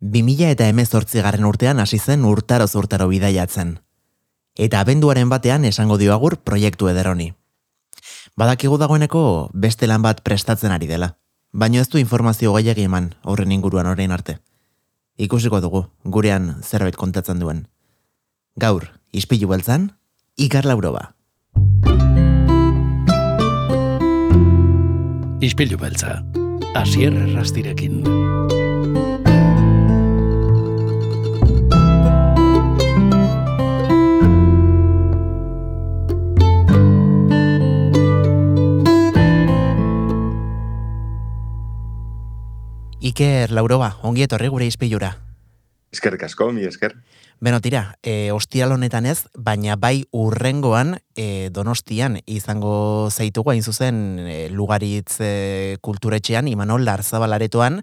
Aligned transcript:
2000 0.00 0.48
eta 0.56 0.68
emezortzi 0.68 1.20
garren 1.20 1.44
urtean 1.44 1.80
hasi 1.80 1.98
zen 1.98 2.24
urtaro 2.24 2.66
zurtaro 2.66 3.08
bidaiatzen. 3.08 3.78
Eta 4.56 4.80
abenduaren 4.80 5.28
batean 5.28 5.64
esango 5.64 5.98
dioagur 6.00 6.38
proiektu 6.40 6.88
ederoni. 6.88 7.34
Badakigu 8.36 8.78
dagoeneko 8.80 9.50
beste 9.52 9.86
lan 9.86 10.02
bat 10.02 10.22
prestatzen 10.24 10.72
ari 10.72 10.86
dela. 10.86 11.16
Baino 11.52 11.80
ez 11.80 11.88
du 11.88 11.98
informazio 11.98 12.54
gehiagi 12.54 12.86
eman 12.88 13.14
horren 13.22 13.52
inguruan 13.52 13.86
orain 13.86 14.12
arte. 14.12 14.38
Ikusiko 15.18 15.60
dugu, 15.60 15.84
gurean 16.04 16.62
zerbait 16.62 16.96
kontatzen 16.96 17.38
duen. 17.38 17.66
Gaur, 18.56 18.88
ispilu 19.12 19.48
beltzan, 19.48 19.90
ikar 20.36 20.64
lauroba. 20.64 21.12
Ispilu 25.40 25.76
beltza, 25.80 26.22
asier 26.74 27.12
rastirekin. 27.34 28.59
Iker 43.00 43.48
Lauroba, 43.56 43.94
ongi 44.04 44.26
etorri 44.26 44.50
gure 44.52 44.66
izpilura. 44.68 45.14
Eskerrik 45.90 46.26
asko, 46.26 46.50
mi 46.52 46.66
esker. 46.68 46.98
Beno, 47.40 47.62
tira, 47.64 47.96
e, 48.04 48.28
ostial 48.36 48.74
honetan 48.74 49.06
ez, 49.08 49.24
baina 49.32 49.78
bai 49.80 50.04
urrengoan 50.12 50.98
e, 51.16 51.48
donostian 51.48 52.18
izango 52.28 53.08
zaitugu 53.08 53.54
hain 53.54 53.64
zuzen 53.64 54.20
e, 54.20 54.34
lugaritz 54.52 55.16
e, 55.24 55.30
kulturetxean, 55.80 56.50
Imanol 56.52 56.84
Larzabalaretoan, 56.84 57.80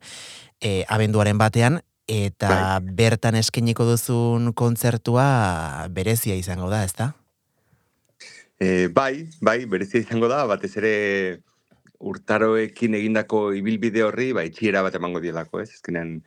e, 0.61 0.83
abenduaren 0.85 1.41
batean, 1.41 1.81
eta 2.05 2.53
bai. 2.77 2.93
bertan 3.01 3.41
eskeniko 3.41 3.89
duzun 3.89 4.53
kontzertua 4.53 5.87
berezia 5.89 6.37
izango 6.37 6.69
da, 6.69 6.83
ezta? 6.85 7.15
E, 8.61 8.87
bai, 8.93 9.25
bai, 9.41 9.63
berezia 9.65 10.05
izango 10.05 10.29
da, 10.29 10.45
batez 10.45 10.75
ere 10.77 10.95
urtaroekin 11.99 12.95
egindako 12.97 13.51
ibilbide 13.57 14.03
horri, 14.05 14.31
bai, 14.37 14.49
txiera 14.53 14.83
bat 14.85 14.95
emango 14.99 15.21
dielako, 15.23 15.61
ez? 15.63 15.71
Ezkenean, 15.77 16.17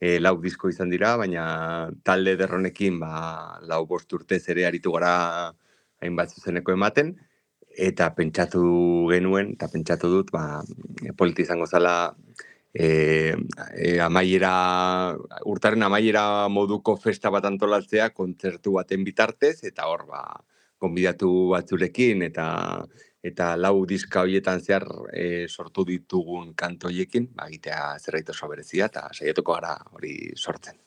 e, 0.00 0.18
lau 0.18 0.36
disko 0.42 0.70
izan 0.72 0.90
dira, 0.90 1.14
baina 1.20 1.44
talde 2.04 2.36
derronekin, 2.40 2.98
ba, 3.02 3.58
lau 3.68 3.84
bost 3.86 4.12
urte 4.16 4.40
zere 4.40 4.66
aritu 4.66 4.92
gara 4.96 5.14
hainbat 6.02 6.34
zuzeneko 6.34 6.74
ematen, 6.74 7.14
eta 7.70 8.10
pentsatu 8.16 8.62
genuen, 9.12 9.54
eta 9.54 9.68
pentsatu 9.72 10.10
dut, 10.10 10.32
ba, 10.34 10.62
politi 11.16 11.46
izango 11.46 11.68
zala, 11.68 12.14
e, 12.74 13.34
e, 13.76 13.98
amaiera, 14.02 14.54
urtaren 15.46 15.86
amaiera 15.86 16.48
moduko 16.48 16.96
festa 16.96 17.30
bat 17.30 17.46
antolatzea, 17.46 18.10
kontzertu 18.16 18.78
baten 18.80 19.04
bitartez, 19.06 19.60
eta 19.68 19.86
hor, 19.86 20.08
ba, 20.10 20.24
konbidatu 20.80 21.30
batzurekin, 21.52 22.24
eta 22.24 22.48
eta 23.22 23.54
lau 23.56 23.84
diska 23.86 24.24
hoietan 24.24 24.60
zehar 24.60 24.86
e, 25.12 25.46
sortu 25.48 25.84
ditugun 25.84 26.54
kantoiekin, 26.54 27.30
ba, 27.36 27.48
egitea 27.48 27.98
zerbait 27.98 28.30
oso 28.34 28.48
berezia 28.48 28.88
eta 28.92 29.08
saiatuko 29.12 29.58
gara 29.58 29.76
hori 29.92 30.14
sortzen. 30.36 30.78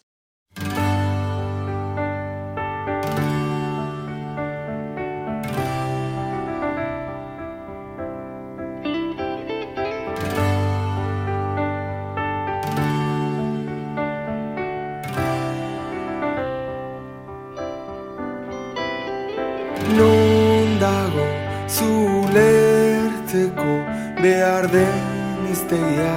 Behar 24.23 24.71
den 24.71 25.47
iztegia 25.51 26.15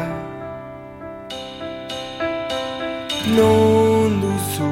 Non 3.36 4.20
duzu 4.22 4.70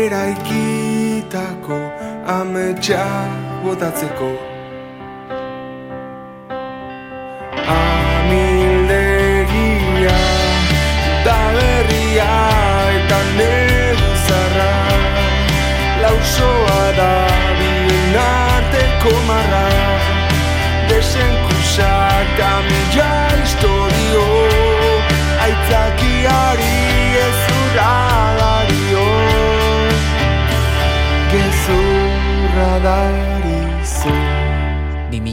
eraikitako 0.00 1.78
ametsa 2.36 3.06
botatzeko 3.64 4.55
Desenkusak 22.36 22.75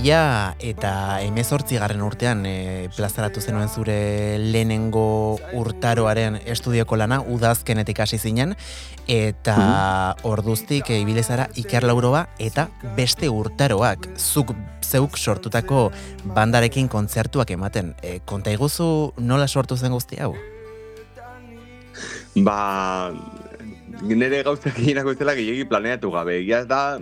2000 0.04 0.60
eta 0.60 1.22
emezortzi 1.24 1.78
garren 1.80 2.02
urtean 2.04 2.42
e, 2.44 2.90
plazaratu 2.92 3.40
zenuen 3.40 3.70
zure 3.72 4.36
lehenengo 4.38 5.40
urtaroaren 5.56 6.42
estudioko 6.44 6.98
lana, 7.00 7.22
udazkenetik 7.24 8.02
hasi 8.04 8.18
zinen, 8.20 8.52
eta 9.08 9.56
orduztik 10.28 10.90
e, 10.92 10.98
ibilezara 11.00 11.46
Iker 11.56 11.88
Lauroba 11.88 12.26
eta 12.36 12.66
beste 12.98 13.30
urtaroak 13.32 14.10
zuk 14.18 14.52
zeuk 14.84 15.16
sortutako 15.18 15.86
bandarekin 16.36 16.90
kontzertuak 16.92 17.54
ematen. 17.56 17.94
E, 18.04 18.18
konta 18.26 18.52
iguzu 18.52 19.14
nola 19.24 19.48
sortu 19.48 19.78
zen 19.80 19.96
guzti 19.96 20.20
hau? 20.20 20.34
Ba, 22.44 23.14
nire 24.04 24.44
gauzak 24.44 24.84
eginako 24.84 25.16
zela 25.16 25.38
gehiagi 25.40 25.64
planeatu 25.64 26.12
gabe. 26.12 26.42
Egia 26.42 26.60
ez 26.66 26.68
da, 26.68 27.00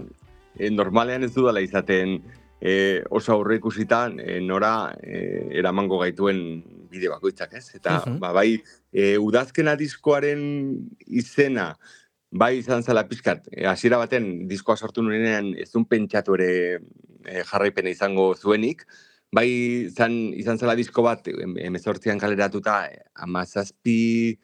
e, 0.54 0.70
normalean 0.70 1.26
ez 1.26 1.34
dudala 1.34 1.66
izaten 1.66 2.20
e, 2.62 3.04
oso 3.10 3.34
aurre 3.34 3.56
ikusitan 3.58 4.20
e, 4.22 4.40
nora 4.40 4.94
e, 5.02 5.48
eramango 5.58 5.98
gaituen 6.00 6.62
bide 6.92 7.10
bakoitzak, 7.10 7.54
ez? 7.58 7.72
Eta, 7.76 8.04
Mhm. 8.06 8.20
ba, 8.20 8.32
bai, 8.32 8.62
e, 8.94 9.18
udazkena 9.18 9.76
diskoaren 9.76 10.42
izena, 11.08 11.76
bai 12.32 12.58
izan 12.60 12.84
zela 12.84 13.08
pizkat, 13.08 13.48
e, 13.52 13.66
hasiera 13.66 13.98
baten 13.98 14.48
diskoa 14.48 14.78
sortu 14.78 15.02
nuenean 15.02 15.54
ez 15.58 15.72
duen 15.72 15.86
pentsatu 15.86 16.36
ere 16.36 16.80
e, 17.26 17.44
jarraipena 17.44 17.90
izango 17.90 18.36
zuenik, 18.36 18.86
bai 19.32 19.48
izan, 19.88 20.34
izan 20.36 20.58
zela 20.60 20.76
disko 20.76 21.02
bat 21.02 21.28
em- 21.28 21.58
emezortzian 21.58 22.20
kaleratuta 22.20 22.86
e, 22.92 23.00
amazazpi, 23.16 24.38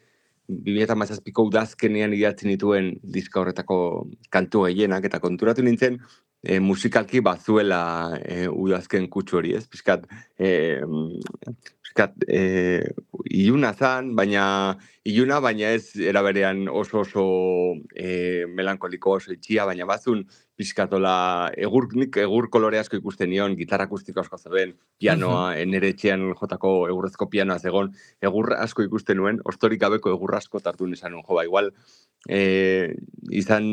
2008ko 0.48 1.44
udazkenean 1.50 2.14
idatzen 2.16 2.50
dituen 2.54 2.94
diska 3.04 3.42
horretako 3.42 4.08
kantu 4.32 4.64
gehienak, 4.70 5.04
eta 5.06 5.20
konturatu 5.20 5.62
nintzen, 5.62 6.00
e, 6.48 6.60
musikalki 6.64 7.22
bazuela 7.22 7.82
e, 8.24 8.48
udazken 8.48 9.10
kutsu 9.12 9.42
hori, 9.42 9.54
ez? 9.58 9.66
Piskat, 9.68 10.06
e, 10.40 10.50
piskat, 11.84 12.16
e, 12.24 12.42
iluna 13.30 13.74
zan, 13.74 14.14
baina 14.16 14.78
iluna, 15.08 15.40
baina 15.44 15.72
ez 15.76 15.96
eraberean 16.00 16.68
oso 16.68 17.02
oso 17.02 17.24
e, 17.96 18.46
melankoliko 18.48 19.18
oso 19.18 19.32
itxia, 19.34 19.66
baina 19.66 19.86
bazun 19.86 20.26
pixkatola 20.58 21.52
egur, 21.56 21.88
nik 21.94 22.18
egur 22.24 22.50
kolore 22.54 22.80
asko 22.80 22.98
ikusten 22.98 23.30
nion, 23.30 23.56
gitarra 23.60 23.86
akustiko 23.88 24.24
asko 24.24 24.40
zeuden, 24.42 24.74
pianoa, 25.00 25.54
uh 25.54 25.66
nere 25.68 25.92
etxean 25.94 26.24
jotako 26.40 26.74
egurrezko 26.90 27.30
pianoa 27.30 27.60
zegon, 27.60 27.94
egur 28.24 28.54
asko 28.58 28.84
ikusten 28.88 29.22
nuen, 29.22 29.40
ostorik 29.46 29.82
gabeko 29.82 30.14
egur 30.16 30.36
asko 30.36 30.60
tartu 30.64 30.88
nesan 30.90 31.14
nuen, 31.14 31.26
jo, 31.28 31.38
ba, 31.38 31.46
igual, 31.46 31.72
e, 32.30 32.42
izan, 33.32 33.70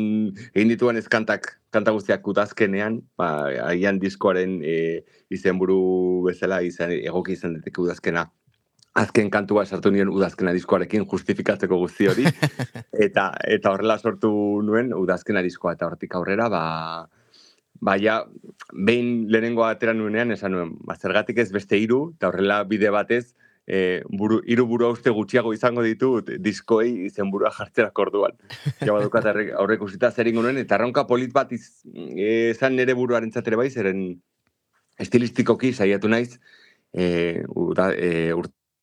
egin 0.53 0.73
dituen 0.75 1.01
ezkantak, 1.01 1.55
kanta 1.73 1.95
guztiak 1.95 2.27
udazkenean, 2.27 3.01
ba, 3.17 3.49
agian 3.65 3.99
diskoaren 3.99 4.59
e, 4.63 5.03
izenburu 5.33 5.79
bezala 6.29 6.61
izan, 6.61 6.93
egoki 6.99 7.33
izan 7.39 7.57
diteke 7.57 7.81
udazkena, 7.81 8.27
azken 8.95 9.29
kantua 9.29 9.65
sartu 9.65 9.91
nien 9.91 10.09
udazkena 10.09 10.53
diskoarekin 10.55 11.05
justifikatzeko 11.11 11.77
guzti 11.81 12.07
hori, 12.07 12.25
eta 13.07 13.29
eta 13.57 13.73
horrela 13.73 13.97
sortu 13.99 14.31
nuen 14.63 14.93
udazkena 14.95 15.43
diskoa, 15.43 15.75
eta 15.75 15.89
hortik 15.89 16.15
aurrera, 16.15 16.47
ba, 16.49 16.63
ba 17.83 17.97
ja, 17.99 18.21
behin 18.73 19.25
lehenengo 19.31 19.65
atera 19.67 19.93
nuenean, 19.93 20.31
esan 20.31 20.55
nuen, 20.55 20.77
ba, 20.87 20.95
zergatik 20.95 21.43
ez 21.43 21.51
beste 21.51 21.79
hiru? 21.79 22.13
Eta 22.15 22.31
horrela 22.31 22.61
bide 22.69 22.91
batez, 22.95 23.35
e, 23.67 24.01
buru, 24.07 24.39
hiru 24.47 24.67
buru 24.69 24.91
uste 24.93 25.11
gutxiago 25.11 25.51
izango 25.53 25.83
ditut 25.83 26.31
diskoei 26.39 26.91
izenburua 27.09 27.51
jartzerak 27.51 27.99
orduan. 27.99 28.37
Ja 28.79 28.93
badukat 28.93 29.27
aurre- 29.31 29.51
aurre 29.59 29.79
ikusita 29.79 30.11
zer 30.11 30.31
nuen, 30.33 30.57
eta 30.61 30.79
erronka 30.79 31.05
polit 31.09 31.33
bat 31.33 31.51
iz, 31.51 31.83
e, 32.15 32.53
zan 32.53 32.77
nire 32.79 32.93
buruaren 32.93 33.31
zatere 33.31 33.59
bai, 33.59 33.69
zeren 33.69 34.05
estilistikoki 34.99 35.73
saiatu 35.73 36.07
naiz, 36.07 36.39
e, 36.93 37.43
uda, 37.51 37.91
e, 37.91 38.31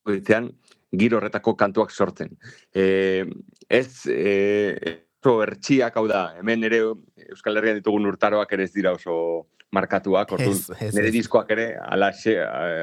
urtean, 0.08 0.50
giro 0.92 1.18
horretako 1.18 1.54
kantuak 1.56 1.90
sortzen. 1.90 2.34
E, 2.74 3.24
ez 3.68 4.04
e, 4.10 4.98
oso 5.22 5.38
ertxiak, 5.44 5.96
hau 5.96 6.06
da, 6.10 6.32
hemen 6.40 6.64
ere 6.66 6.82
Euskal 7.30 7.56
Herrian 7.56 7.78
ditugun 7.78 8.08
urtaroak 8.10 8.52
ere 8.52 8.66
ez 8.66 8.72
dira 8.74 8.92
oso 8.96 9.46
markatuak, 9.72 10.34
orduan, 10.34 10.58
nire 10.92 11.12
diskoak 11.14 11.52
ere 11.54 11.68
ala, 11.80 12.10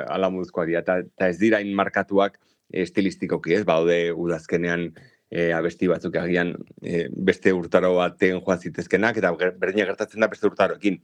ala 0.10 0.30
muzkoak 0.34 0.70
dira, 0.72 0.82
eta, 0.82 1.00
eta 1.04 1.28
ez 1.30 1.38
dira 1.42 1.60
hain 1.60 1.74
markatuak 1.78 2.40
estilistikoki, 2.70 3.54
ez, 3.60 3.64
baude 3.66 3.98
udazkenean 4.16 4.88
e, 5.30 5.52
abesti 5.54 5.90
batzuk 5.92 6.16
agian 6.22 6.56
e, 6.82 7.08
beste 7.12 7.54
urtaro 7.54 7.96
baten 8.00 8.40
joan 8.40 8.64
zitezkenak, 8.64 9.20
eta 9.22 9.34
berdina 9.36 9.90
gertatzen 9.92 10.24
da 10.24 10.32
beste 10.32 10.50
urtaroekin. 10.50 10.98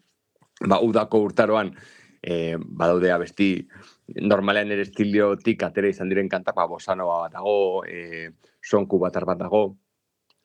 Ba, 0.65 0.79
udako 0.81 1.21
urtaroan, 1.27 1.73
e, 2.23 2.55
badaude 2.57 3.11
abesti 3.13 3.49
normalean 4.07 4.71
ere 4.71 4.85
estiliotik 4.85 5.63
atera 5.63 5.89
izan 5.89 6.09
diren 6.09 6.29
kantak, 6.29 6.55
ba, 6.55 6.67
bosanoa 6.69 7.23
bat 7.25 7.33
dago, 7.33 7.83
e, 7.85 8.29
sonku 8.61 8.99
bat 8.99 9.17
dago, 9.39 9.77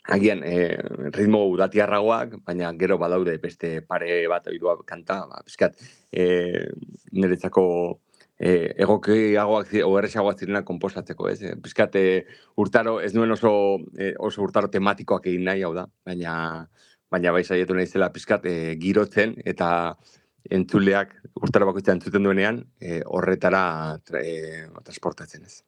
agian 0.09 0.43
e, 0.45 0.77
ritmo 1.13 1.45
udatiarragoak, 1.53 2.41
baina 2.47 2.73
gero 2.79 2.99
badaude 2.99 3.37
beste 3.39 3.81
pare 3.83 4.27
bat 4.29 4.47
oidua 4.49 4.79
kanta, 4.87 5.27
ba, 5.29 5.43
pizkat, 5.45 5.77
e, 6.11 6.67
niretzako 7.13 7.67
e, 8.41 8.73
egokiagoak, 8.81 9.75
o 9.85 9.93
erresagoak 10.01 10.41
zirenak 10.41 10.65
konposatzeko, 10.65 11.29
ez? 11.29 11.43
E, 11.43 11.57
Pizkat, 11.61 11.97
e, 12.01 12.25
urtaro, 12.57 12.99
ez 13.05 13.13
nuen 13.15 13.37
oso, 13.37 13.53
e, 13.99 14.15
oso 14.19 14.43
urtaro 14.43 14.73
tematikoak 14.73 15.29
egin 15.29 15.45
nahi, 15.51 15.63
hau 15.67 15.75
da, 15.77 15.85
baina, 16.07 16.35
baina 17.13 17.37
bai 17.37 17.45
saietu 17.45 17.77
naizela 17.77 18.11
pizkat 18.15 18.49
e, 18.49 18.57
girotzen, 18.81 19.37
eta 19.45 19.71
entzuleak 20.49 21.13
urtaro 21.39 21.67
bakoitza 21.69 21.95
entzuten 21.95 22.25
duenean, 22.27 22.65
e, 22.81 23.01
horretara 23.07 23.99
tra, 24.05 24.21
e, 24.23 24.67
transportatzen 24.85 25.45
ez. 25.47 25.61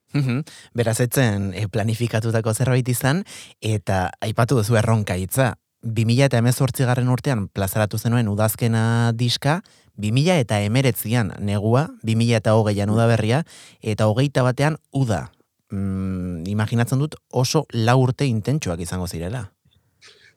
Beraz 0.75 0.99
etzen 1.03 1.51
eh, 1.53 1.67
planifikatutako 1.71 2.53
zerbait 2.53 2.89
izan, 2.89 3.23
eta 3.61 4.09
aipatu 4.21 4.59
duzu 4.59 4.77
erronka 4.79 5.17
hitza. 5.19 5.53
2000 5.83 6.29
eta 6.29 6.85
garren 6.85 7.09
urtean 7.09 7.47
plazaratu 7.49 7.97
zenuen 7.97 8.27
udazkena 8.27 9.11
diska, 9.13 9.61
2000 9.97 10.39
eta 10.39 10.61
emeretzian 10.61 11.33
negua, 11.39 11.89
2000 12.03 12.37
eta 12.37 12.53
hogeian 12.55 12.89
udaberria, 12.89 13.43
eta 13.81 14.07
hogeita 14.07 14.43
batean 14.43 14.77
uda. 14.91 15.31
Mm, 15.71 16.47
imaginatzen 16.47 16.99
dut 16.99 17.15
oso 17.31 17.65
lau 17.73 17.99
urte 18.01 18.25
intentsuak 18.25 18.79
izango 18.79 19.07
zirela. 19.07 19.51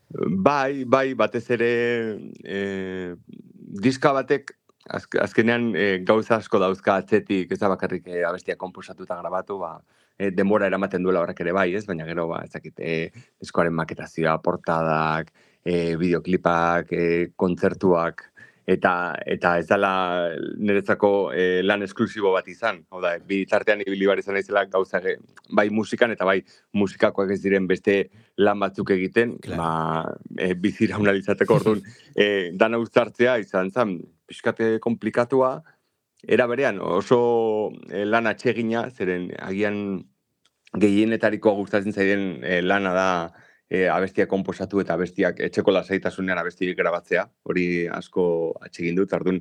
Bai, 0.09 0.85
bai, 0.85 1.15
batez 1.15 1.51
ere 1.51 1.71
e, 2.45 3.15
diska 3.83 4.13
batek 4.13 4.55
azk, 4.89 5.17
azkenean 5.23 5.71
e, 5.77 5.87
gauza 6.07 6.37
asko 6.41 6.61
dauzka 6.63 6.97
atzetik, 7.01 7.53
ez 7.53 7.59
da 7.61 7.71
bakarrik 7.73 8.07
e, 8.09 8.23
abestia 8.25 8.57
komposatu 8.61 9.07
eta 9.07 9.19
grabatu, 9.21 9.59
ba, 9.63 9.75
e, 10.19 10.31
denbora 10.31 10.69
eramaten 10.71 11.03
duela 11.03 11.23
horrek 11.25 11.43
ere 11.45 11.55
bai, 11.57 11.69
ez? 11.75 11.85
Baina 11.89 12.07
gero, 12.09 12.29
ba, 12.33 12.43
ezakit, 12.47 12.79
e, 12.81 13.11
diskoaren 13.43 13.75
maketazioa, 13.75 14.39
portadak, 14.45 15.33
e, 15.65 15.95
videoklipak, 16.01 16.93
e, 16.93 17.07
kontzertuak, 17.37 18.31
eta 18.67 18.93
eta 19.31 19.53
ez 19.61 19.67
dela 19.69 19.93
niretzako 20.59 21.11
e, 21.31 21.63
lan 21.63 21.85
esklusibo 21.87 22.33
bat 22.35 22.49
izan. 22.51 22.81
Hau 22.91 23.01
da, 23.03 23.15
bi 23.23 23.45
tartean 23.47 23.85
ibili 23.85 24.09
bar 24.11 24.19
izan 24.19 24.35
naizela 24.35 24.65
gauza 24.71 25.01
bai 25.55 25.69
musikan 25.71 26.11
eta 26.11 26.27
bai 26.27 26.41
musikakoak 26.75 27.31
ez 27.31 27.41
diren 27.45 27.69
beste 27.71 28.09
lan 28.43 28.59
batzuk 28.61 28.91
egiten, 28.91 29.37
Claro. 29.43 29.63
ba, 29.63 30.17
e, 30.39 30.55
biziraun 30.55 31.09
alizateko 31.09 31.61
orduan, 31.61 31.83
e, 32.19 32.51
dana 32.59 32.79
uztartzea 32.83 33.39
izan 33.39 33.71
zen, 33.71 34.01
pixkate 34.27 34.77
komplikatua, 34.83 35.63
era 36.23 36.47
berean 36.47 36.81
oso 36.83 37.71
e, 37.91 38.05
lan 38.05 38.27
atsegina, 38.27 38.87
zeren 38.91 39.31
agian 39.39 39.81
gehienetariko 40.77 41.55
gustatzen 41.61 41.95
zaiden 41.95 42.45
e, 42.45 42.61
lana 42.63 42.93
da 42.97 43.11
e, 43.69 43.87
abestiak 43.91 44.29
konposatu 44.31 44.81
eta 44.83 44.95
abestiak 44.95 45.41
etxeko 45.49 45.75
lasaitasunean 45.75 46.39
abestiak 46.41 46.79
grabatzea, 46.79 47.27
hori 47.51 47.87
asko 47.93 48.27
atsegin 48.63 48.99
dut, 48.99 49.13
ardun 49.17 49.41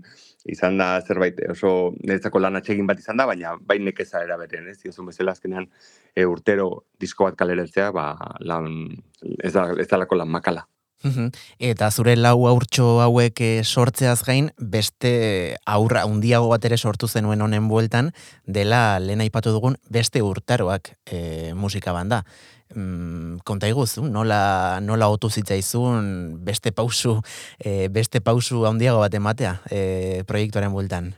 izan 0.52 0.78
da 0.82 0.90
zerbait 1.02 1.42
oso 1.52 1.94
niretzako 2.02 2.42
lan 2.44 2.62
atsegin 2.62 2.88
bat 2.90 3.02
izan 3.02 3.22
da, 3.22 3.28
baina 3.30 3.56
bai 3.62 3.80
nekeza 3.80 4.24
era 4.26 4.38
berean, 4.42 4.70
ez, 4.70 4.80
diozun 4.84 5.12
bezala 5.12 5.36
azkenean 5.36 5.70
e, 6.16 6.26
urtero 6.26 6.70
disko 7.02 7.30
bat 7.30 7.38
kaleratzea, 7.40 7.92
ba, 7.96 8.12
lan, 8.42 8.72
ez, 9.42 9.54
da, 9.54 9.72
ez 9.80 9.90
dalako 9.92 10.22
lan 10.22 10.32
makala. 10.38 10.68
Eta 11.60 11.92
zure 11.92 12.16
lau 12.16 12.48
aurtxo 12.50 13.02
hauek 13.04 13.42
eh, 13.42 13.64
sortzeaz 13.64 14.24
gain, 14.26 14.50
beste 14.58 15.56
aurra 15.66 16.04
handiago 16.04 16.50
bat 16.50 16.66
ere 16.66 16.78
sortu 16.78 17.08
zenuen 17.08 17.42
honen 17.42 17.68
bueltan, 17.70 18.12
dela 18.48 19.00
lehen 19.00 19.22
aipatu 19.22 19.54
dugun 19.54 19.78
beste 19.90 20.22
urtaroak 20.26 20.96
e, 21.06 21.54
musika 21.54 21.94
banda. 21.94 22.24
Mm, 22.74 23.44
konta 23.46 23.68
iguzu, 23.70 24.08
nola, 24.10 24.80
nola 24.82 25.10
otu 25.14 25.30
zitzaizun 25.30 26.40
beste 26.46 26.72
pausu, 26.72 27.20
e, 27.60 27.88
beste 27.90 28.22
pausu 28.22 28.66
handiago 28.66 29.04
bat 29.04 29.14
ematea 29.14 29.60
e, 29.70 30.24
proiektuaren 30.26 30.74
bueltan. 30.74 31.14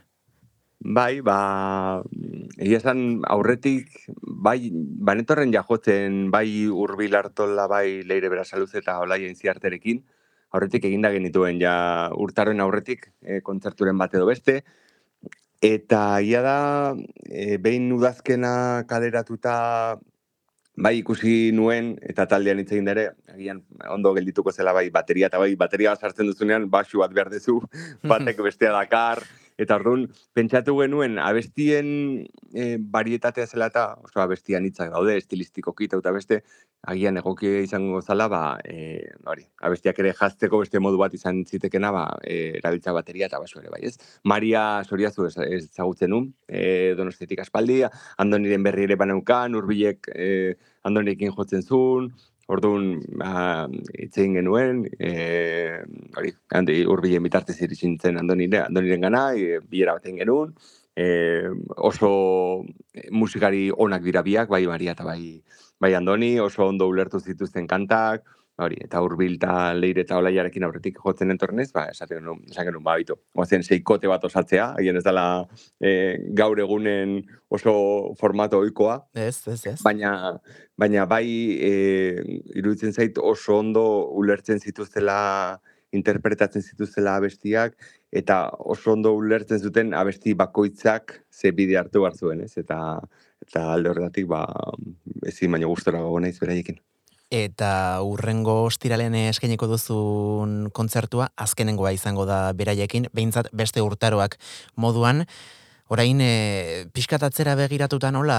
Bai, 0.78 1.20
ba, 1.26 2.02
egia 2.56 2.78
esan 2.78 3.24
aurretik, 3.26 3.88
bai, 4.22 4.70
banetorren 4.72 5.50
jajotzen, 5.50 6.28
bai 6.30 6.68
urbil 6.70 7.16
hartola, 7.18 7.66
bai 7.66 8.04
leire 8.06 8.30
berasaluz 8.30 8.70
eta 8.78 9.00
olaia 9.02 9.32
ziarterekin, 9.34 10.04
aurretik 10.54 10.84
eginda 10.86 11.10
genituen 11.10 11.58
ja 11.60 12.12
urtaroen 12.14 12.60
aurretik, 12.60 13.10
e, 13.22 13.40
kontzerturen 13.42 13.98
bat 13.98 14.14
edo 14.14 14.28
beste, 14.30 14.62
eta 15.60 16.20
ia 16.22 16.44
da, 16.46 16.60
e, 17.26 17.58
behin 17.58 17.90
udazkena 17.92 18.84
kaleratuta, 18.86 19.98
bai 20.78 20.94
ikusi 21.00 21.50
nuen, 21.50 21.96
eta 22.06 22.28
taldean 22.30 22.62
hitz 22.62 22.70
egin 22.70 22.86
da 22.86 22.94
ere, 22.94 23.08
agian 23.34 23.64
ondo 23.90 24.14
geldituko 24.14 24.54
zela 24.54 24.72
bai 24.72 24.86
bateria, 24.94 25.26
eta 25.26 25.42
bai 25.42 25.56
bateria 25.58 25.90
bat 25.90 26.06
sartzen 26.06 26.30
duzunean, 26.30 26.70
basu 26.70 27.02
bat 27.02 27.10
behar 27.10 27.34
duzu, 27.34 27.58
batek 28.14 28.46
bestea 28.46 28.70
dakar, 28.78 29.24
eta 29.58 29.76
orduan, 29.76 30.06
pentsatu 30.38 30.76
genuen, 30.78 31.18
abestien 31.18 31.88
e, 32.54 32.76
varietatea 32.78 33.46
zela 33.46 33.66
eta, 33.72 33.84
oso 34.06 34.22
abestian 34.22 34.64
hitzak 34.68 34.92
daude, 34.94 35.16
estilistikoki 35.18 35.88
eta 35.90 36.12
beste, 36.14 36.42
agian 36.86 37.18
egokia 37.18 37.64
izango 37.66 38.00
zala, 38.00 38.28
ba, 38.30 38.42
e, 38.62 39.02
hori, 39.26 39.44
abestiak 39.66 39.98
ere 39.98 40.14
jazteko 40.14 40.62
beste 40.62 40.78
modu 40.78 41.00
bat 41.00 41.14
izan 41.18 41.42
zitekena, 41.44 41.90
ba, 41.90 42.06
e, 42.22 42.54
erabiltza 42.62 42.94
bateria 42.94 43.26
eta 43.26 43.42
basu 43.42 43.58
ere, 43.58 43.68
bai, 43.74 43.82
ez? 43.90 43.96
Maria 44.22 44.84
Soriazu 44.86 45.26
ez- 45.26 45.50
ezagutzen 45.58 46.14
nun, 46.14 46.32
e, 46.46 46.94
donostetik 46.94 47.42
aspaldi, 47.42 47.82
Andoniren 48.16 48.62
berri 48.62 48.86
ere 48.86 48.96
baneukan, 48.96 49.58
urbilek 49.58 50.08
e, 50.14 50.54
Andonirekin 50.86 51.34
jotzen 51.34 51.66
zuen, 51.66 52.12
Orduan, 52.48 53.02
ba, 53.20 53.66
hitz 53.92 54.14
egin 54.22 54.38
genuen, 54.38 54.78
e, 54.96 55.10
hori, 56.16 56.30
handi, 56.56 56.78
urbilen 56.88 57.26
bitartez 57.26 57.58
iritsi 57.60 57.84
nintzen 57.90 58.16
Andonire, 58.22 58.62
Andoniren 58.64 59.04
gana, 59.04 59.22
e, 59.36 59.58
bilera 59.60 59.98
baten 59.98 60.16
genuen, 60.16 60.54
e, 60.96 61.08
oso 61.76 62.10
musikari 63.12 63.66
onak 63.86 64.06
dira 64.06 64.24
biak, 64.24 64.48
bai 64.48 64.62
Maria 64.70 64.96
eta 64.96 65.04
bai, 65.04 65.42
bai 65.78 65.92
Andoni, 65.98 66.38
oso 66.40 66.64
ondo 66.64 66.88
ulertu 66.88 67.20
zituzten 67.20 67.68
kantak, 67.68 68.24
hori, 68.64 68.78
eta 68.84 69.00
urbil 69.04 69.36
eta 69.36 69.72
leire 69.76 70.02
eta 70.02 70.18
olaiarekin 70.18 70.64
aurretik 70.66 70.98
jotzen 71.04 71.30
entornez, 71.30 71.68
ba, 71.74 71.86
esaten 71.92 72.18
genuen, 72.20 72.40
esan 72.50 72.66
genuen, 72.68 72.82
ba, 72.84 72.96
bitu, 72.98 73.16
oazen 73.38 73.62
seikote 73.66 74.10
bat 74.10 74.24
osatzea, 74.26 74.72
haien 74.78 74.98
ez 74.98 75.04
dela 75.06 75.24
e, 75.80 75.92
gaur 76.38 76.58
egunen 76.60 77.18
oso 77.54 77.74
formato 78.20 78.60
ohikoa, 78.62 78.98
Ez, 79.14 79.40
ez, 79.46 79.60
ez. 79.74 79.78
baina 79.84 80.12
baina 80.78 81.06
bai 81.10 81.26
e, 81.62 81.72
iruditzen 82.58 82.92
zait 82.92 83.18
oso 83.18 83.58
ondo 83.58 83.84
ulertzen 84.18 84.60
zituztela 84.60 85.60
interpretatzen 85.96 86.62
zituztela 86.62 87.14
abestiak 87.16 87.78
eta 88.12 88.42
oso 88.58 88.92
ondo 88.92 89.14
ulertzen 89.16 89.58
zuten 89.58 89.94
abesti 89.96 90.34
bakoitzak 90.36 91.14
ze 91.32 91.52
bide 91.52 91.78
hartu 91.80 92.02
behar 92.02 92.16
zuen, 92.16 92.42
ez? 92.44 92.56
Eta 92.60 93.00
eta 93.46 93.62
alde 93.72 93.88
horretatik 93.88 94.26
ba 94.28 94.42
ezin 95.26 95.50
baino 95.54 95.70
gustora 95.72 96.02
gogo 96.04 96.20
naiz 96.20 96.36
beraiekin. 96.40 96.76
Eta 97.28 98.00
urrengo 98.08 98.62
ostiralean 98.64 99.12
eskainiko 99.14 99.66
duzun 99.68 100.70
kontzertua, 100.72 101.28
azkenengoa 101.36 101.92
izango 101.92 102.24
da 102.24 102.54
beraiekin, 102.56 103.10
behintzat 103.12 103.50
beste 103.52 103.84
urtaroak 103.84 104.38
moduan, 104.76 105.26
orain 105.92 106.22
e, 106.24 106.86
pixkat 106.92 107.26
atzera 107.28 107.54
begiratuta 107.58 108.10
nola, 108.10 108.38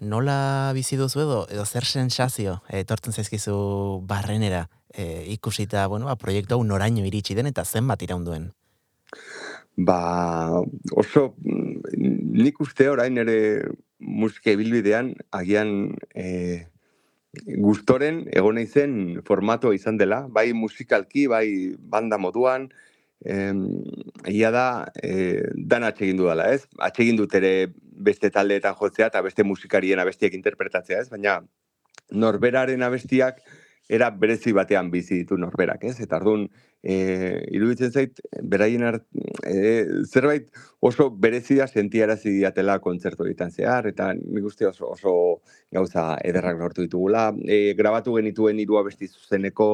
nola 0.00 0.72
bizi 0.72 0.96
duzu 0.96 1.20
edo, 1.26 1.40
edo 1.52 1.66
zer 1.66 1.84
sensazio 1.84 2.62
etortzen 2.72 3.12
zaizkizu 3.12 3.56
barrenera 4.08 4.66
e, 4.94 5.24
ikusita, 5.36 5.86
bueno, 5.86 6.08
ba, 6.08 6.16
proiektu 6.16 6.56
hau 6.56 6.64
noraino 6.64 7.04
iritsi 7.04 7.36
den 7.36 7.50
eta 7.52 7.64
zenbat 7.64 8.00
iraunduen. 8.02 8.48
Ba, 9.76 10.62
oso 10.96 11.34
mm, 11.44 12.32
nik 12.40 12.60
uste 12.64 12.88
orain 12.88 13.20
ere 13.20 13.36
musika 14.00 14.56
ibilbidean 14.56 15.12
agian 15.36 15.92
e, 16.14 16.64
gustoren 17.44 18.24
egon 18.32 18.56
naizen 18.58 19.22
formatoa 19.26 19.74
izan 19.76 19.98
dela, 20.00 20.26
bai 20.28 20.52
musikalki, 20.52 21.26
bai 21.30 21.74
banda 21.78 22.18
moduan, 22.18 22.70
em, 23.24 23.66
egia 24.24 24.50
da, 24.54 24.66
e, 25.02 25.42
dan 25.56 25.84
atsegin 25.84 26.16
dudala, 26.20 26.50
ez? 26.52 26.66
Atsegin 26.78 27.16
dut 27.16 27.34
ere 27.34 27.72
beste 28.08 28.30
taldeetan 28.30 28.76
jotzea 28.78 29.10
eta 29.10 29.22
beste 29.24 29.44
musikarien 29.44 30.00
abestiek 30.02 30.34
interpretatzea, 30.34 31.00
ez? 31.00 31.08
Baina 31.10 31.40
norberaren 32.10 32.82
abestiak 32.86 33.40
era 33.88 34.10
berezi 34.10 34.52
batean 34.52 34.90
bizi 34.90 35.22
ditu 35.22 35.38
norberak, 35.38 35.84
ez? 35.84 35.98
Eta 36.02 36.18
ardun, 36.18 36.48
e, 36.86 37.42
iruditzen 37.50 37.90
zait, 37.90 38.20
beraien 38.46 38.84
art, 38.86 39.02
e, 39.42 39.86
zerbait 40.06 40.46
oso 40.86 41.08
berezia 41.10 41.66
sentiarazi 41.66 42.30
diatela 42.36 42.78
kontzertu 42.84 43.26
egiten 43.26 43.50
zehar, 43.50 43.88
eta 43.90 44.12
nik 44.14 44.46
uste 44.46 44.68
oso, 44.68 44.92
oso 44.94 45.14
gauza 45.74 46.12
ederrak 46.24 46.60
lortu 46.62 46.84
ditugula. 46.86 47.32
E, 47.42 47.74
grabatu 47.78 48.14
genituen 48.20 48.62
hiru 48.62 48.78
abesti 48.78 49.10
zuzeneko, 49.10 49.68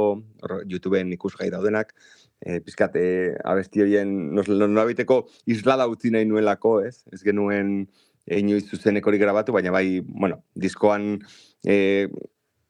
YouTubeen 0.73 1.13
ikusgai 1.19 1.51
daudenak, 1.53 1.93
e, 2.41 2.63
pizkat, 2.65 2.97
e, 2.97 3.35
abesti 3.45 3.85
horien 3.85 4.17
nolabiteko 4.33 5.27
islada 5.53 5.91
utzi 5.93 6.15
nahi 6.15 6.29
nuelako, 6.31 6.79
ez? 6.89 7.03
Ez 7.13 7.21
genuen 7.27 7.83
inoiz 8.33 8.65
zuzenekori 8.71 9.21
grabatu, 9.21 9.53
baina 9.53 9.75
bai, 9.75 10.01
bueno, 10.01 10.41
diskoan 10.57 11.19
e, 11.67 12.09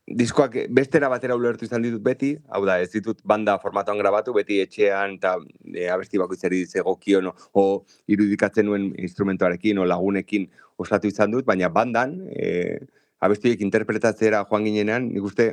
diskoak 0.06 0.56
bestera 0.74 1.08
batera 1.08 1.36
ulertu 1.38 1.64
izan 1.64 1.82
ditut 1.84 2.02
beti, 2.02 2.32
hau 2.50 2.64
da, 2.66 2.78
ez 2.82 2.90
ditut 2.90 3.20
banda 3.24 3.54
formatoan 3.62 4.00
grabatu, 4.00 4.34
beti 4.34 4.58
etxean 4.64 5.16
eta 5.18 5.36
e, 5.74 5.86
abesti 5.88 6.18
bakoitzari 6.18 6.64
zegokion 6.66 7.30
o, 7.30 7.34
o 7.54 7.64
irudikatzen 8.10 8.66
nuen 8.66 8.90
instrumentoarekin 8.98 9.78
o 9.78 9.86
lagunekin 9.86 10.48
osatu 10.82 11.06
izan 11.08 11.30
dut, 11.30 11.46
baina 11.46 11.70
bandan, 11.70 12.18
e, 12.34 12.80
abestiek 13.22 13.62
interpretatzera 13.62 14.42
joan 14.50 14.66
ginenean, 14.66 15.06
nik 15.14 15.28
uste 15.30 15.52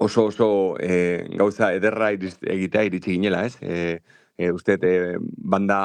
oso 0.00 0.26
oso 0.32 0.48
e, 0.80 1.26
gauza 1.38 1.70
ederra 1.76 2.10
egitea 2.10 2.88
iritsi 2.88 3.14
ginela, 3.14 3.44
ez? 3.46 3.54
E, 3.62 4.00
e, 4.36 4.50
uste, 4.50 4.78
e, 4.82 5.14
banda 5.20 5.78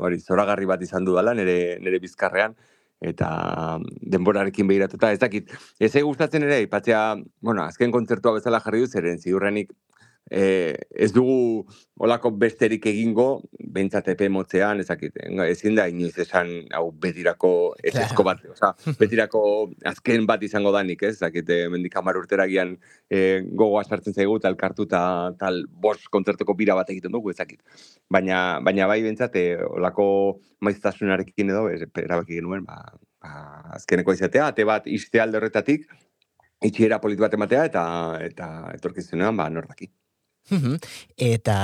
bari, 0.00 0.22
zoragarri 0.22 0.68
bat 0.70 0.82
izan 0.82 1.04
du 1.04 1.16
dela, 1.18 1.34
nire, 1.36 1.76
nire 1.84 2.00
bizkarrean, 2.00 2.56
eta 3.06 3.28
denborarekin 4.14 4.68
behiratuta, 4.68 5.12
ez 5.14 5.20
dakit, 5.22 5.52
ez 5.78 5.92
gustatzen 5.96 6.46
ere, 6.46 6.60
ipatzea, 6.66 7.02
bueno, 7.40 7.64
azken 7.64 7.94
kontzertua 7.94 8.36
bezala 8.38 8.60
jarri 8.64 8.84
du, 8.84 8.90
zeren 8.90 9.20
ziurrenik 9.22 9.72
e, 10.30 10.74
ez 10.90 11.12
dugu 11.12 11.66
olako 12.02 12.30
besterik 12.36 12.86
egingo, 12.90 13.42
behintzat 13.76 14.08
epe 14.12 14.28
motzean, 14.32 14.80
ezakit, 14.82 15.16
ezin 15.46 15.76
da 15.78 15.86
inoiz 15.88 16.16
esan, 16.22 16.50
hau, 16.76 16.90
betirako 17.02 17.50
ezko 17.86 18.24
bat, 18.26 18.42
oza, 18.50 18.72
betirako 19.00 19.42
azken 19.86 20.26
bat 20.28 20.42
izango 20.42 20.72
danik, 20.74 21.02
ez, 21.06 21.14
ezakit, 21.16 21.48
e, 21.48 21.68
mendik 21.72 21.96
amar 21.96 22.18
urteragian 22.20 22.74
e, 23.08 23.42
gogoa 23.46 23.84
sartzen 23.86 24.16
zaigu, 24.16 24.38
tal 24.42 24.58
kartu 24.60 24.88
eta 24.88 25.02
tal 25.40 25.62
bos 25.70 25.98
kontzertuko 26.12 26.56
bira 26.58 26.76
bat 26.78 26.90
egiten 26.92 27.14
dugu, 27.14 27.32
ezakit. 27.34 27.62
Baina, 28.10 28.60
baina 28.66 28.88
bai 28.90 29.00
behintzat, 29.04 29.36
e, 29.38 29.60
olako 29.78 30.08
maiztasunarekin 30.66 31.54
edo, 31.54 31.68
ez, 31.70 31.84
erabaki 32.02 32.40
genuen, 32.40 32.66
ba, 32.66 32.82
ba, 33.22 33.36
azkeneko 33.78 34.16
izatea, 34.16 34.50
ate 34.50 34.66
bat 34.68 34.90
izte 34.90 35.22
alde 35.22 35.38
horretatik, 35.40 35.86
itxiera 36.66 36.98
politu 37.00 37.24
bat 37.24 37.36
ematea, 37.36 37.68
eta, 37.70 37.84
eta 38.26 38.50
etorkizunean, 38.74 39.36
ba, 39.36 39.48
nordaki. 39.52 39.92
Eta 41.16 41.56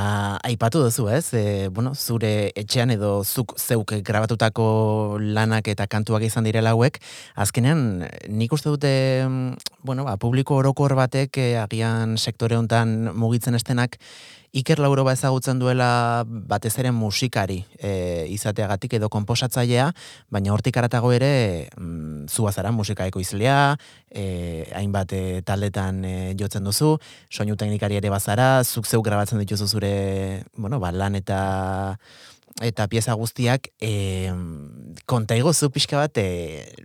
aipatu 0.43 0.83
duzu, 0.83 1.09
ez? 1.09 1.33
E, 1.35 1.69
bueno, 1.69 1.95
zure 1.95 2.51
etxean 2.59 2.91
edo 2.91 3.23
zuk 3.23 3.55
zeuk 3.59 3.95
grabatutako 4.03 5.19
lanak 5.21 5.69
eta 5.69 5.87
kantuak 5.87 6.23
izan 6.27 6.45
direla 6.45 6.75
hauek, 6.75 6.99
azkenean 7.37 8.09
nik 8.29 8.53
uste 8.53 8.73
dute, 8.73 8.93
bueno, 9.83 10.05
ba, 10.05 10.17
publiko 10.17 10.57
orokor 10.57 10.95
batek 10.95 11.39
e, 11.39 11.49
agian 11.59 12.17
sektore 12.19 12.57
hontan 12.57 13.13
mugitzen 13.15 13.55
estenak 13.59 13.99
Iker 14.53 14.83
Lauroba 14.85 15.15
ezagutzen 15.17 15.57
duela 15.57 16.25
batez 16.29 16.75
ere 16.77 16.91
musikari 16.93 17.63
e, 17.81 18.27
izateagatik 18.35 18.99
edo 18.99 19.09
konposatzailea, 19.09 19.87
baina 20.29 20.53
hortik 20.53 20.77
aratago 20.77 21.13
ere 21.17 21.71
mm, 21.73 22.29
zua 22.29 22.53
zara 22.53 22.71
musika 22.71 23.07
ekoizlea, 23.09 23.79
e, 24.13 24.69
hainbat 24.77 25.17
e, 25.17 25.23
taldetan 25.49 26.05
e, 26.05 26.15
jotzen 26.37 26.69
duzu, 26.69 26.99
soinu 27.33 27.57
teknikari 27.57 27.97
ere 27.97 28.13
bazara, 28.13 28.61
zuk 28.63 28.85
zeu 28.85 29.01
grabatzen 29.01 29.41
dituzu 29.41 29.71
zure, 29.73 29.95
bueno, 30.59 30.77
ba, 30.85 30.93
lan 30.93 31.17
eta 31.17 31.97
eta 32.61 32.91
pieza 32.93 33.17
guztiak 33.17 33.73
e, 33.81 34.29
konta 35.09 35.35
zu 35.55 35.71
pixka 35.71 35.97
bat 35.97 36.19
e, 36.19 36.77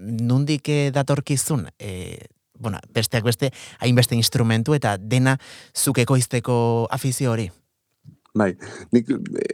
nundik 0.00 0.64
datorkizun 0.96 1.68
e, 1.78 2.24
bueno, 2.62 2.80
besteak 2.94 3.26
beste, 3.26 3.52
hainbeste 3.80 4.16
instrumentu 4.16 4.76
eta 4.78 4.96
dena 4.96 5.36
zukeko 5.74 6.16
izteko 6.16 6.56
afizio 6.90 7.32
hori. 7.34 7.50
Bai, 8.34 8.54
nik, 8.96 9.10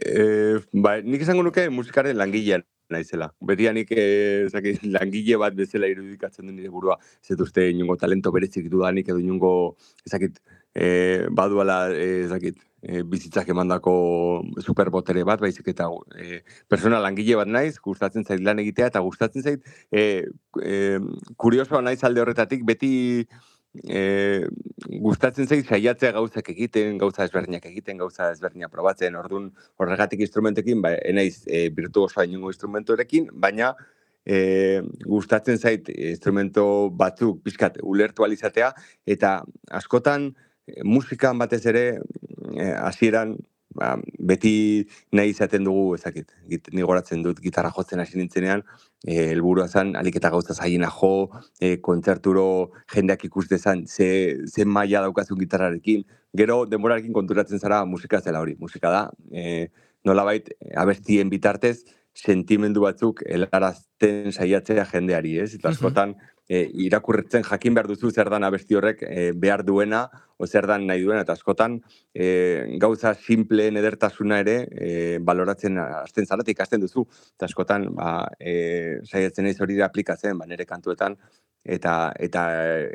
e, 0.07 0.59
bai, 0.71 1.01
nik 1.03 1.25
esango 1.25 1.43
nuke 1.43 1.65
musikaren 1.73 2.15
langilean 2.15 2.63
naizela. 2.89 3.29
Betia 3.45 3.73
nik 3.75 3.91
e, 3.91 4.47
langile 4.95 5.39
bat 5.41 5.57
bezala 5.57 5.89
irudikatzen 5.91 6.47
du 6.47 6.53
nire 6.53 6.71
burua. 6.73 6.97
Ez 7.21 7.35
dut 7.35 7.47
uste 7.49 7.67
inungo 7.73 7.97
talento 7.99 8.31
berezik 8.31 8.69
dudanik 8.71 9.09
edo 9.11 9.19
inungo, 9.19 9.51
ezakit, 10.07 10.39
e, 10.75 11.27
baduala, 11.31 11.89
ezakit, 11.93 12.59
e, 12.81 13.03
bizitzak 13.03 13.49
emandako 13.51 13.93
superbotere 14.63 15.23
bat, 15.27 15.41
baizik 15.41 15.67
eta 15.73 15.89
e, 16.15 16.41
persona 16.69 17.01
langile 17.03 17.37
bat 17.39 17.49
naiz, 17.49 17.77
gustatzen 17.83 18.25
zait 18.25 18.41
lan 18.43 18.59
egitea, 18.63 18.89
eta 18.93 19.03
gustatzen 19.05 19.45
zait, 19.45 19.69
e, 19.91 20.25
e, 20.63 20.75
kuriosoa 21.37 21.81
naiz 21.85 22.01
alde 22.03 22.23
horretatik, 22.23 22.65
beti 22.67 22.91
e, 23.83 24.47
gustatzen 25.03 25.47
zait 25.47 25.67
saiatzea 25.67 26.13
gauzak 26.15 26.49
egiten, 26.55 26.97
gauza 27.01 27.25
ezberdinak 27.27 27.65
egiten, 27.69 27.99
gauza 28.01 28.31
ezberdinak 28.33 28.71
probatzen, 28.73 29.15
orduan 29.19 29.51
horregatik 29.77 30.23
instrumentekin, 30.25 30.81
ba, 30.81 30.95
enaiz 31.05 31.45
e, 31.47 31.67
virtuosoa 31.75 32.25
inungo 32.29 32.53
instrumentorekin, 32.53 33.29
baina 33.33 33.73
e, 34.25 34.81
gustatzen 35.05 35.59
zait 35.59 35.89
instrumento 35.95 36.65
batzuk 36.95 37.43
pizkat 37.45 37.79
ulertu 37.83 38.25
alizatea, 38.25 38.73
eta 39.05 39.39
askotan, 39.81 40.31
musikan 40.83 41.37
batez 41.37 41.65
ere 41.65 41.85
eh, 42.57 42.73
hasieran 42.73 43.37
ba, 43.75 43.95
beti 44.31 44.85
nahi 45.15 45.33
izaten 45.33 45.65
dugu 45.67 45.95
ezakit 45.97 46.31
ni 46.73 46.85
goratzen 46.85 47.23
dut 47.25 47.41
gitarra 47.43 47.71
jotzen 47.75 48.01
hasi 48.03 48.17
nintzenean 48.17 48.63
eh 49.07 49.27
helburua 49.31 49.67
zen 49.67 49.95
alik 49.95 50.17
eta 50.19 50.31
gauza 50.33 50.53
zaiena 50.53 50.89
jo 50.95 51.29
e, 51.59 51.77
kontzerturo 51.77 52.71
jendeak 52.93 53.25
ikus 53.25 53.47
dezan 53.49 53.85
ze 53.87 54.37
ze 54.45 54.65
maila 54.65 55.01
daukazu 55.01 55.35
gitarrarekin. 55.35 56.03
Gero 56.35 56.65
denborarekin 56.65 57.13
konturatzen 57.13 57.59
zara 57.59 57.85
musika 57.85 58.21
zela 58.21 58.39
hori. 58.39 58.55
Musika 58.59 58.91
da 58.91 59.09
e, 59.31 59.69
nolabait 60.05 60.49
abestien 60.75 61.29
bitartez 61.29 61.83
sentimendu 62.13 62.81
batzuk 62.81 63.23
helarazten 63.25 64.31
saiatzea 64.31 64.85
jendeari, 64.91 65.37
ez? 65.39 65.53
Eta 65.55 65.69
askotan 65.69 66.15
e, 66.49 66.63
irakurretzen 66.85 67.45
jakin 67.45 67.75
behar 67.77 67.87
duzu 67.87 68.09
zer 68.11 68.29
dan 68.33 68.43
abesti 68.43 68.75
horrek 68.75 69.03
e, 69.05 69.31
behar 69.31 69.63
duena, 69.65 70.07
o 70.37 70.47
zer 70.47 70.65
dan 70.67 70.87
nahi 70.87 71.03
duena, 71.05 71.21
eta 71.21 71.35
askotan 71.37 71.77
e, 72.13 72.77
gauza 72.81 73.13
simple 73.13 73.67
edertasuna 73.69 74.39
ere 74.43 74.55
e, 74.71 74.89
baloratzen 75.21 75.77
hasten 75.77 76.25
zaratik 76.25 76.57
ikasten 76.57 76.81
duzu, 76.81 77.05
eta 77.37 77.45
askotan 77.45 77.91
ba, 77.95 78.09
e, 78.39 78.99
saiatzen 79.05 79.51
ez 79.51 79.59
hori 79.61 79.79
aplikatzen, 79.85 80.37
ba, 80.41 80.49
nire 80.49 80.65
kantuetan, 80.65 81.19
eta 81.63 81.95
eta 82.17 82.43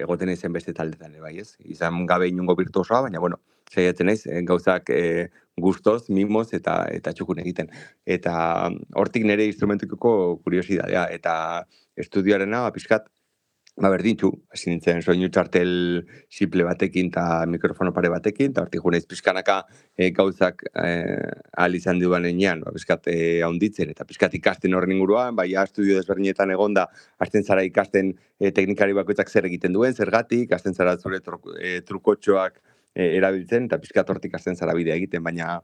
egoten 0.02 0.32
izen 0.34 0.52
beste 0.52 0.74
taldetan 0.74 1.12
ere 1.12 1.22
bai, 1.22 1.38
ez? 1.38 1.54
Izan 1.76 2.06
gabe 2.10 2.28
inungo 2.28 2.56
virtuosoa, 2.58 3.04
baina 3.06 3.22
bueno, 3.22 3.38
saiatzen 3.70 4.08
naiz 4.10 4.22
gauzak 4.48 4.90
e, 4.90 5.30
gustoz, 5.60 6.08
mimoz 6.10 6.48
eta 6.56 6.80
eta 6.90 7.12
txukun 7.14 7.38
egiten. 7.44 7.70
Eta 8.06 8.34
hortik 8.98 9.26
nire 9.28 9.46
instrumentuko 9.46 10.40
kuriosidadea 10.42 11.06
eta 11.14 11.34
estudioarena 11.96 12.64
ba 12.64 12.72
pizkat 12.74 13.06
ba 13.76 13.88
berdintzu, 13.90 14.28
hasi 14.54 14.68
nintzen 14.70 15.00
soinu 15.02 15.26
txartel 15.34 15.70
simple 16.30 16.62
batekin 16.66 17.08
eta 17.10 17.24
mikrofono 17.50 17.90
pare 17.94 18.10
batekin, 18.12 18.52
eta 18.52 18.62
hortik 18.62 18.84
juneiz 18.84 19.02
pizkanaka 19.10 19.56
e, 19.98 20.12
gauzak 20.14 20.62
e, 20.70 20.90
ahal 21.56 21.74
izan 21.74 21.98
duan 21.98 22.28
enean, 22.28 22.62
ba, 22.62 22.70
pizkat 22.76 23.08
e, 23.10 23.16
haunditzen, 23.42 23.90
eta 23.90 24.06
pizkat 24.06 24.36
ikasten 24.38 24.76
horren 24.78 24.94
inguruan, 24.94 25.34
bai, 25.34 25.48
estudio 25.64 25.96
desberdinetan 25.98 26.54
egonda, 26.54 26.86
hasten 27.18 27.42
zara 27.42 27.64
ikasten 27.66 28.12
e, 28.38 28.52
teknikari 28.54 28.94
bakoitzak 28.94 29.32
zer 29.32 29.50
egiten 29.50 29.74
duen, 29.74 29.94
zergatik, 29.94 30.54
hasten 30.54 30.78
zara 30.78 30.94
zure 30.96 31.18
e, 31.58 31.80
trukotxoak 31.88 32.62
e, 32.94 33.10
erabiltzen, 33.16 33.66
eta 33.66 33.80
pizkat 33.82 34.14
hortik 34.14 34.38
hasten 34.38 34.54
zara 34.54 34.76
bidea 34.78 34.94
egiten, 35.02 35.24
baina 35.24 35.58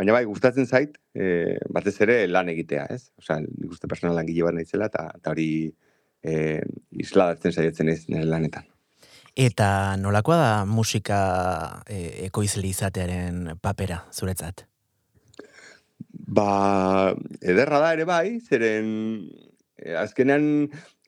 Baina 0.00 0.14
bai, 0.16 0.22
gustatzen 0.24 0.64
zait, 0.66 0.96
e, 1.14 1.54
batez 1.70 1.92
ere 2.02 2.14
lan 2.26 2.48
egitea, 2.48 2.86
ez? 2.90 3.12
Osa, 3.20 3.36
nik 3.44 3.74
uste 3.76 3.86
personal 3.86 4.16
langile 4.16 4.46
bat 4.48 4.56
naizela, 4.56 4.88
eta 4.88 5.30
hori 5.30 5.50
e, 6.22 6.60
isladatzen 7.02 7.52
saiatzen 7.52 7.90
ez 7.92 8.02
nire 8.08 8.26
lanetan. 8.28 8.66
Eta 9.32 9.96
nolakoa 9.96 10.36
da 10.36 10.50
musika 10.68 11.20
e, 11.88 12.26
ekoizle 12.26 12.68
izatearen 12.68 13.54
papera, 13.64 14.02
zuretzat? 14.12 14.66
Ba, 16.32 17.14
ederra 17.40 17.80
da 17.80 17.92
ere 17.96 18.04
bai, 18.08 18.40
zeren 18.44 18.90
e, 19.78 19.94
azkenean 19.96 20.44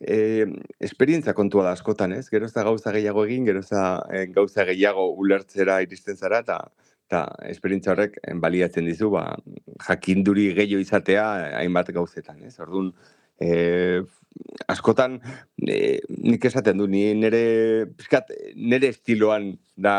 e, 0.00 0.46
esperientza 0.80 1.34
kontua 1.36 1.66
da 1.68 1.74
askotan, 1.76 2.16
ez? 2.16 2.26
Gero 2.32 2.48
gauza 2.48 2.92
gehiago 2.92 3.26
egin, 3.28 3.44
gero 3.44 3.60
e, 3.60 4.26
gauza 4.32 4.64
gehiago 4.64 5.10
ulertzera 5.20 5.82
iristen 5.82 6.16
zara, 6.16 6.40
eta 6.40 6.58
eta 7.04 7.26
esperientza 7.52 7.92
horrek 7.92 8.16
baliatzen 8.40 8.86
dizu, 8.88 9.10
ba, 9.12 9.36
jakinduri 9.86 10.54
gehiago 10.56 10.80
izatea 10.80 11.26
hainbat 11.60 11.92
gauzetan, 11.92 12.40
ez? 12.48 12.58
Orduan, 12.58 12.94
e, 13.38 14.00
askotan 14.68 15.18
e, 15.66 16.00
nik 16.08 16.44
esaten 16.48 16.78
du, 16.78 16.86
ni 16.90 17.06
nere, 17.18 17.86
pizkat, 17.98 18.30
nere 18.56 18.90
estiloan 18.94 19.52
da, 19.76 19.94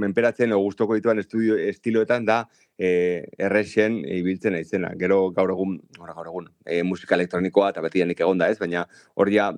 menperatzen, 0.00 0.52
o 0.52 0.60
gustoko 0.64 0.96
dituan 0.98 1.22
estudio 1.22 1.56
estiloetan 1.58 2.26
da, 2.28 2.40
e, 2.78 2.90
errexen 3.38 4.00
ibiltzen 4.04 4.56
naizena. 4.56 4.92
Gero 5.00 5.22
gaur 5.36 5.54
egun, 5.54 5.78
gaur, 5.98 6.14
gaur 6.16 6.32
egun, 6.32 6.50
e, 6.66 6.82
musika 6.86 7.16
elektronikoa 7.18 7.70
eta 7.74 7.84
beti 7.84 8.04
egon 8.04 8.40
da 8.40 8.50
ez, 8.50 8.58
baina 8.58 8.86
hor 9.14 9.30
ja 9.32 9.50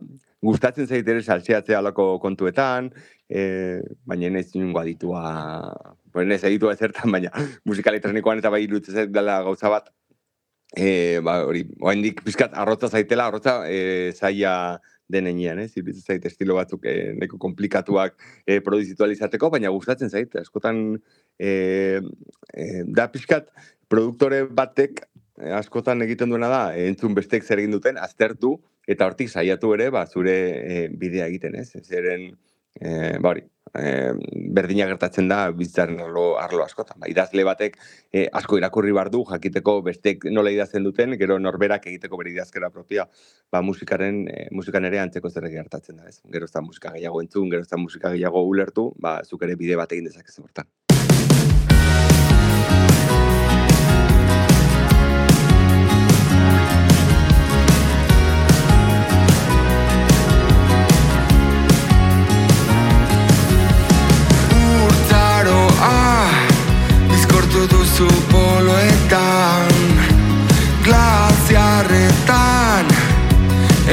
gustatzen 0.43 0.89
zaitere 0.89 1.23
saltzeatzea 1.23 1.79
alako 1.79 2.19
kontuetan, 2.23 2.91
e, 3.31 3.81
baina 4.05 4.33
ez 4.39 4.51
niongo 4.55 4.83
aditua, 4.83 5.23
bueno, 6.13 6.35
ez 6.35 6.45
aditua 6.45 6.75
ezertan, 6.75 7.13
baina 7.15 7.31
musika 7.65 7.91
elektronikoan 7.91 8.43
eta 8.43 8.51
bai 8.51 8.65
irutzen 8.67 9.13
dela 9.13 9.41
gauza 9.47 9.71
bat, 9.73 9.93
e, 10.77 11.21
ba, 11.25 11.43
hori, 11.47 11.67
oaindik 11.81 12.23
pizkat 12.25 12.55
arrotza 12.55 12.89
zaitela, 12.89 13.27
arrotza 13.29 13.63
e, 13.69 14.13
zaila 14.17 14.81
denean, 15.13 15.61
ez? 15.61 15.73
Iruditzen 15.77 16.15
zait 16.15 16.27
estilo 16.29 16.57
batzuk 16.57 16.87
e, 16.89 17.13
neko 17.19 17.39
komplikatuak 17.43 18.17
e, 18.47 18.61
produzitualizateko, 18.65 19.51
baina 19.53 19.73
gustatzen 19.75 20.11
zait, 20.11 20.35
askotan 20.41 20.83
e, 21.39 21.53
e, 22.55 22.69
da 22.89 23.09
pixkat 23.13 23.51
produktore 23.93 24.45
batek 24.49 25.05
askotan 25.59 26.05
egiten 26.05 26.31
duena 26.33 26.49
da, 26.53 26.63
entzun 26.79 27.17
bestek 27.17 27.45
zer 27.45 27.61
egin 27.61 27.75
duten, 27.75 27.99
aztertu, 28.01 28.57
eta 28.89 29.07
hortik 29.09 29.31
saiatu 29.31 29.73
ere, 29.77 29.91
ba, 29.95 30.07
zure 30.07 30.37
e, 30.37 30.83
bidea 30.89 31.29
egiten, 31.31 31.57
ez? 31.61 31.73
Zeren, 31.83 32.31
e, 32.79 33.19
ba 33.19 33.35
hori, 33.35 33.45
e, 33.79 34.13
berdina 34.55 34.87
gertatzen 34.91 35.29
da 35.31 35.41
bizitzaren 35.57 36.01
arlo, 36.05 36.27
arlo 36.41 36.65
askotan. 36.65 37.01
Ba, 37.01 37.09
idazle 37.11 37.45
batek 37.49 37.79
e, 38.13 38.27
asko 38.41 38.59
irakurri 38.61 38.95
bardu, 38.97 39.25
jakiteko 39.31 39.79
bestek 39.89 40.29
nola 40.31 40.53
idazten 40.55 40.85
duten, 40.87 41.17
gero 41.21 41.39
norberak 41.41 41.89
egiteko 41.93 42.21
bere 42.21 42.35
idazkera 42.35 42.71
propia, 42.71 43.09
ba, 43.53 43.63
musikaren, 43.63 44.23
e, 44.29 44.47
musikan 44.53 44.89
ere 44.89 45.03
antzeko 45.03 45.31
zer 45.31 45.49
gertatzen 45.53 46.01
da. 46.01 46.09
Ez? 46.09 46.21
Gero 46.33 46.49
ez 46.49 46.55
da 46.55 46.65
musika 46.65 46.95
gehiago 46.97 47.23
entzun, 47.25 47.51
gero 47.53 47.67
ez 47.67 47.71
da 47.73 47.81
musika 47.81 48.15
gehiago 48.15 48.45
ulertu, 48.49 48.91
ba, 49.01 49.21
zuk 49.25 49.49
ere 49.49 49.57
bide 49.57 49.79
bat 49.81 49.93
egin 49.93 50.11
dezakezu 50.11 50.47
hortan. 50.47 50.71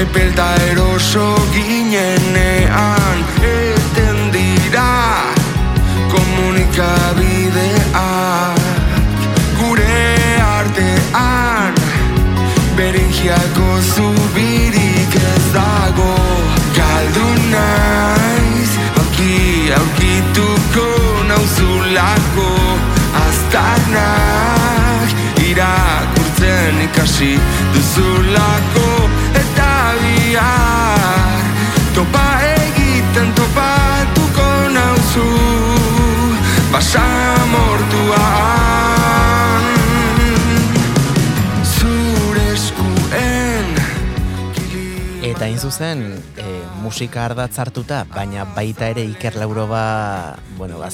Epelta 0.09 0.49
eroso 0.71 1.35
ginenean 1.53 3.19
Eten 3.45 4.17
dira 4.33 4.89
Komunikabideak. 6.09 8.57
Gure 9.59 10.07
artean 10.41 11.73
Beringiako 12.75 13.69
zubirik 13.93 15.13
ez 15.15 15.45
dago. 15.53 16.15
Galdu 16.73 17.29
naiz 17.53 18.71
Auki 18.97 19.69
aukituko 19.77 20.89
nauzulako 21.29 22.49
aztarnak. 23.27 25.09
Irakurtzen 25.49 26.75
ikasi 26.87 27.33
duzulako 27.75 28.98
bihar 30.29 31.41
topa 31.97 32.25
egiten 32.45 33.31
topatuko 33.33 34.49
nauzu 34.75 35.25
zure 41.65 42.45
eskuen 42.53 43.73
Eta 45.29 45.45
hain 45.47 45.57
zuzen, 45.57 46.05
e, 46.37 46.45
musika 46.83 47.25
ardatz 47.25 47.57
hartuta, 47.61 48.03
baina 48.13 48.45
baita 48.55 48.87
ere 48.93 49.03
Iker 49.09 49.35
Lauroba, 49.37 50.37
bueno, 50.57 50.79
ba, 50.79 50.89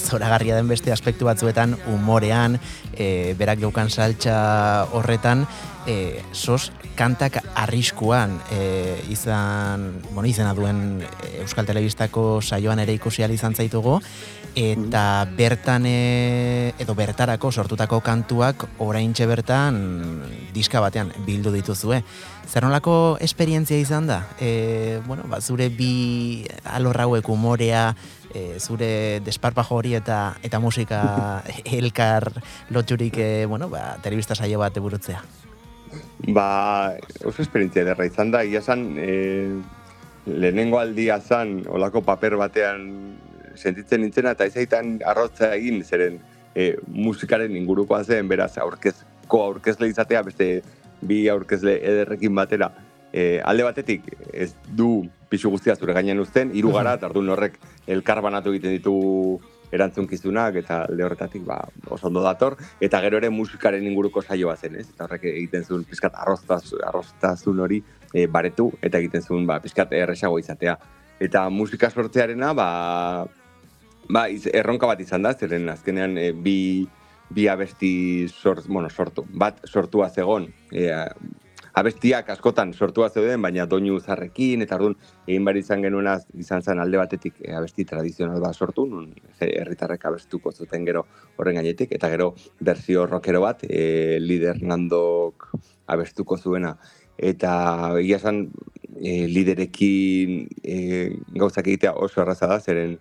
den 0.56 0.68
beste 0.68 0.92
aspektu 0.92 1.28
batzuetan, 1.28 1.76
umorean, 1.92 2.58
e, 2.92 3.34
berak 3.38 3.60
geukan 3.62 3.88
saltza 3.90 4.88
horretan, 4.92 5.46
e, 5.86 6.22
sos 6.32 6.72
kantak 6.96 7.38
arriskuan 7.54 8.40
e, 8.50 8.96
izan, 9.12 10.00
bueno, 10.10 10.26
izena 10.28 10.54
duen 10.56 11.04
Euskal 11.42 11.68
Telebistako 11.68 12.40
saioan 12.42 12.80
ere 12.82 12.96
ikusi 12.96 13.22
izan 13.22 13.54
zaitugu, 13.54 14.00
eta 14.56 15.28
bertan 15.36 15.84
e, 15.86 16.72
edo 16.80 16.94
bertarako 16.96 17.52
sortutako 17.52 18.00
kantuak 18.00 18.64
oraintxe 18.80 19.26
bertan 19.28 19.76
diska 20.54 20.80
batean 20.80 21.12
bildu 21.26 21.52
dituzue. 21.52 22.02
Zer 22.48 22.64
nolako 22.64 23.18
esperientzia 23.20 23.76
izan 23.76 24.06
da? 24.06 24.22
E, 24.40 25.00
bueno, 25.06 25.24
ba, 25.28 25.40
zure 25.40 25.68
bi 25.68 26.46
alorrauek 26.64 27.28
umorea, 27.28 27.90
e, 28.32 28.56
zure 28.58 29.20
desparpajo 29.20 29.76
hori 29.76 29.94
eta 29.98 30.36
eta 30.42 30.60
musika 30.60 31.42
elkar 31.78 32.32
lotxurik 32.70 33.18
e, 33.18 33.44
bueno, 33.44 33.68
ba, 33.68 33.98
telebista 34.02 34.34
saio 34.34 34.58
bat 34.58 34.76
eburutzea. 34.76 35.22
Ba, 36.26 36.96
oso 37.24 37.42
esperientzia 37.42 37.84
derra 37.86 38.06
izan 38.08 38.32
da, 38.34 38.42
ia 38.44 38.62
zan, 38.62 38.96
e, 38.98 39.52
lehenengo 40.26 40.80
aldia 40.80 41.20
zan, 41.20 41.60
olako 41.70 42.02
paper 42.06 42.36
batean 42.40 42.88
sentitzen 43.54 44.02
nintzena, 44.02 44.32
eta 44.34 44.48
izaitan 44.48 44.96
arrotza 45.06 45.52
egin, 45.54 45.82
zeren 45.84 46.18
e, 46.54 46.74
musikaren 46.88 47.54
ingurukoa 47.56 48.02
zen, 48.04 48.28
beraz, 48.28 48.56
aurkezko 48.58 49.42
aurkezle 49.50 49.90
izatea, 49.92 50.24
beste 50.26 50.50
bi 51.06 51.26
aurkezle 51.30 51.76
ederrekin 51.78 52.34
batera, 52.34 52.72
e, 53.12 53.40
alde 53.44 53.66
batetik 53.68 54.08
ez 54.32 54.52
du 54.66 55.06
pixu 55.30 55.50
guztia 55.50 55.76
zure 55.76 55.94
gainean 55.96 56.20
uzten, 56.22 56.52
hiru 56.54 56.72
gara, 56.74 56.94
eta 56.98 57.10
orduan 57.10 57.34
horrek 57.36 57.60
elkar 57.86 58.22
banatu 58.24 58.54
egiten 58.54 58.76
ditu 58.76 58.96
erantzunkizunak 59.76 60.58
eta 60.62 60.82
alde 60.88 61.04
horretatik 61.06 61.44
ba, 61.46 61.60
oso 61.86 62.08
ondo 62.08 62.22
dator, 62.24 62.56
eta 62.80 63.00
gero 63.04 63.20
ere 63.20 63.30
musikaren 63.30 63.86
inguruko 63.86 64.22
saioa 64.22 64.56
zen, 64.56 64.76
ez? 64.80 64.88
Eta 64.90 65.06
horrek 65.06 65.28
egiten 65.32 65.64
zuen 65.64 65.84
pizkat 65.88 66.16
arroztaz, 66.24 66.62
arroztazun 66.88 67.62
hori 67.64 67.82
e, 68.12 68.26
baretu, 68.26 68.70
eta 68.82 69.00
egiten 69.02 69.24
zuen 69.24 69.46
ba, 69.48 69.60
pizkat 69.62 69.92
erresago 69.96 70.38
izatea. 70.42 70.76
Eta 71.22 71.46
musika 71.50 71.90
sortzearena, 71.90 72.52
ba, 72.56 72.68
ba, 74.08 74.26
erronka 74.52 74.88
bat 74.90 75.00
izan 75.00 75.24
da, 75.26 75.32
zeren 75.34 75.68
azkenean 75.72 76.18
e, 76.20 76.30
bi, 76.32 76.58
bi 77.28 77.48
abesti 77.48 77.92
sort, 78.30 78.66
bueno, 78.68 78.90
sortu. 78.90 79.26
Bat 79.32 79.64
sortua 79.66 80.10
zegon, 80.10 80.50
e, 80.72 80.90
abestiak 81.76 82.30
askotan 82.32 82.72
sortua 82.72 83.08
zeuden, 83.12 83.42
baina 83.44 83.66
doinu 83.68 83.98
zarrekin, 84.00 84.62
eta 84.64 84.78
orduan 84.78 84.94
egin 85.28 85.44
bari 85.44 85.60
izan 85.60 85.82
genuena 85.84 86.14
izan 86.40 86.62
zen 86.64 86.80
alde 86.80 86.96
batetik 86.96 87.42
e, 87.42 87.52
abesti 87.58 87.84
tradizional 87.84 88.40
bat 88.40 88.56
sortu, 88.56 88.86
nun 88.88 89.10
herritarrek 89.44 90.06
abestuko 90.08 90.52
zuten 90.52 90.86
gero 90.88 91.04
horren 91.36 91.60
gainetik, 91.60 91.92
eta 91.98 92.08
gero 92.12 92.30
berzio 92.60 93.04
rockero 93.10 93.42
bat, 93.44 93.66
e, 93.68 94.16
lider 94.24 94.62
nandok 94.62 95.50
abestuko 95.92 96.38
zuena. 96.40 96.76
Eta 97.16 97.52
ia 98.00 98.18
zen, 98.18 98.46
e, 98.96 99.26
liderekin 99.28 100.38
e, 100.64 100.78
gauzak 101.36 101.68
egitea 101.68 101.92
oso 102.08 102.24
erraza 102.24 102.48
da, 102.48 102.60
zeren 102.60 102.96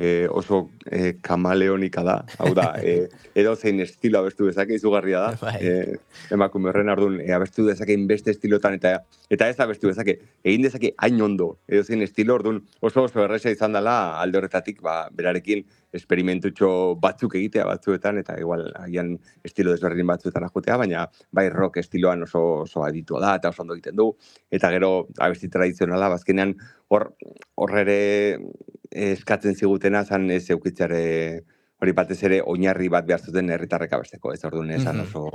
e, 0.00 0.28
oso 0.30 0.70
e, 0.86 1.14
kamaleonika 1.20 2.02
da, 2.02 2.16
hau 2.38 2.54
da, 2.56 2.72
e, 2.82 3.10
edo 3.36 3.52
zein 3.54 3.82
estilo 3.84 4.22
abestu 4.22 4.48
dezake 4.48 4.78
izugarria 4.78 5.20
da, 5.20 5.34
bai. 5.42 5.56
e, 5.60 5.98
emakume 6.32 6.70
horren 6.72 6.88
ardun, 6.88 7.18
e, 7.20 7.28
abestu 7.36 7.66
dezake 7.68 7.92
inbeste 7.92 8.32
estilotan, 8.32 8.78
eta 8.80 8.94
eta 9.28 9.50
ez 9.52 9.58
abestu 9.60 9.90
dezake, 9.92 10.16
egin 10.40 10.64
dezake 10.64 10.94
hain 10.96 11.20
ondo, 11.20 11.50
edo 11.68 11.84
zein 11.84 12.00
estilo, 12.06 12.38
orduan 12.40 12.62
oso 12.80 13.04
oso 13.04 13.20
erresa 13.26 13.52
izan 13.52 13.76
dela 13.76 13.98
alde 14.22 14.40
horretatik, 14.40 14.80
ba, 14.80 15.02
berarekin 15.12 15.66
esperimentutxo 15.96 16.70
batzuk 17.02 17.34
egitea 17.40 17.66
batzuetan, 17.66 18.20
eta 18.22 18.36
igual 18.40 18.66
agian 18.78 19.14
estilo 19.44 19.74
desberdin 19.74 20.06
batzuetan 20.10 20.46
ajutea, 20.46 20.76
baina 20.80 21.06
bai 21.36 21.48
rock 21.50 21.80
estiloan 21.82 22.22
oso, 22.26 22.42
oso 22.66 22.84
aditua 22.86 23.22
da, 23.24 23.34
eta 23.40 23.50
oso 23.54 23.64
ondo 23.64 23.76
egiten 23.78 23.96
du, 23.98 24.10
eta 24.50 24.70
gero 24.74 24.92
abesti 25.18 25.50
tradizionala, 25.50 26.10
bazkenean 26.14 26.54
hor, 26.88 27.10
hor 27.56 27.78
ere 27.82 28.00
eskatzen 28.90 29.54
zigutena 29.54 30.04
zan 30.04 30.30
ez 30.30 30.44
eukitzare 30.50 31.02
hori 31.80 31.92
batez 31.96 32.18
ere 32.28 32.40
oinarri 32.44 32.90
bat 32.92 33.06
behar 33.08 33.22
zuten 33.24 33.50
herritarrek 33.50 33.92
abesteko, 33.96 34.34
ez 34.34 34.44
orduan 34.44 34.70
esan 34.76 35.00
oso 35.06 35.26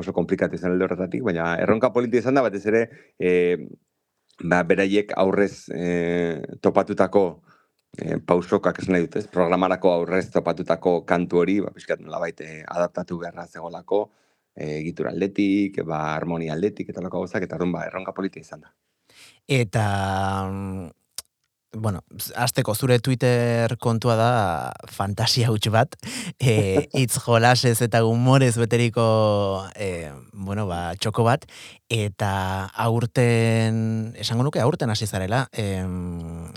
oso 0.00 0.12
komplikatu 0.16 0.56
izan 0.56 0.74
alde 0.74 0.86
horretatik, 0.86 1.22
baina 1.26 1.54
erronka 1.60 1.90
politi 1.94 2.20
izan 2.20 2.38
da 2.38 2.44
batez 2.46 2.62
ere 2.70 2.82
e, 3.18 3.32
ba, 4.42 4.62
beraiek 4.66 5.12
aurrez 5.18 5.68
e, 5.74 5.88
topatutako 6.62 7.24
e, 7.98 8.18
pausokak 8.18 8.80
esan 8.82 8.96
nahi 8.96 9.06
dut? 9.06 9.30
Programarako 9.32 9.92
aurrez 9.92 10.26
topatutako 10.34 11.00
kantu 11.08 11.42
hori, 11.42 11.58
ba, 11.64 11.72
pixkat 11.74 12.02
nola 12.04 12.20
baite 12.22 12.60
adaptatu 12.66 13.18
beharra 13.22 13.46
zegolako, 13.46 14.02
e, 14.54 14.78
egitura 14.80 15.14
aldetik, 15.14 15.82
ba, 15.86 16.02
harmonia 16.14 16.54
aldetik, 16.54 16.92
eta 16.92 17.04
loko 17.04 17.24
gauzak, 17.24 17.46
eta 17.48 17.58
ba, 17.64 17.86
erronka 17.86 18.14
politi 18.16 18.40
izan 18.40 18.66
da. 18.66 18.74
eta 19.46 19.86
bueno, 21.72 22.02
azteko 22.34 22.74
zure 22.74 22.98
Twitter 22.98 23.76
kontua 23.78 24.16
da 24.18 24.30
fantasia 24.90 25.50
huts 25.50 25.70
bat, 25.70 25.94
e, 26.38 26.88
itz 26.98 27.20
jolasez 27.22 27.78
eta 27.86 28.02
humorez 28.04 28.56
beteriko 28.58 29.68
e, 29.76 30.10
bueno, 30.32 30.66
ba, 30.66 30.94
txoko 30.98 31.24
bat, 31.26 31.46
eta 31.90 32.32
aurten, 32.74 34.14
esango 34.18 34.46
nuke 34.46 34.60
aurten 34.60 34.90
hasi 34.90 35.06
zarela, 35.06 35.46
e, 35.52 35.84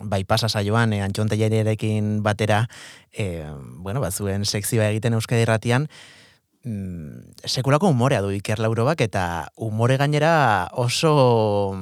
bai 0.01 0.23
pasa 0.25 0.49
saioan, 0.49 0.93
e, 0.93 1.01
antxonte 1.05 1.37
batera, 2.23 2.67
e, 3.11 3.45
bueno, 3.77 4.01
ba, 4.01 4.11
zuen 4.11 4.45
sekzioa 4.45 4.89
egiten 4.89 5.13
euskadi 5.13 5.45
ratian, 5.45 5.87
mm, 6.63 7.45
sekulako 7.45 7.89
humorea 7.89 8.21
du 8.21 8.31
Iker 8.31 8.59
Laurobak 8.59 9.01
eta 9.01 9.51
umore 9.55 9.97
gainera 9.97 10.69
oso 10.73 11.77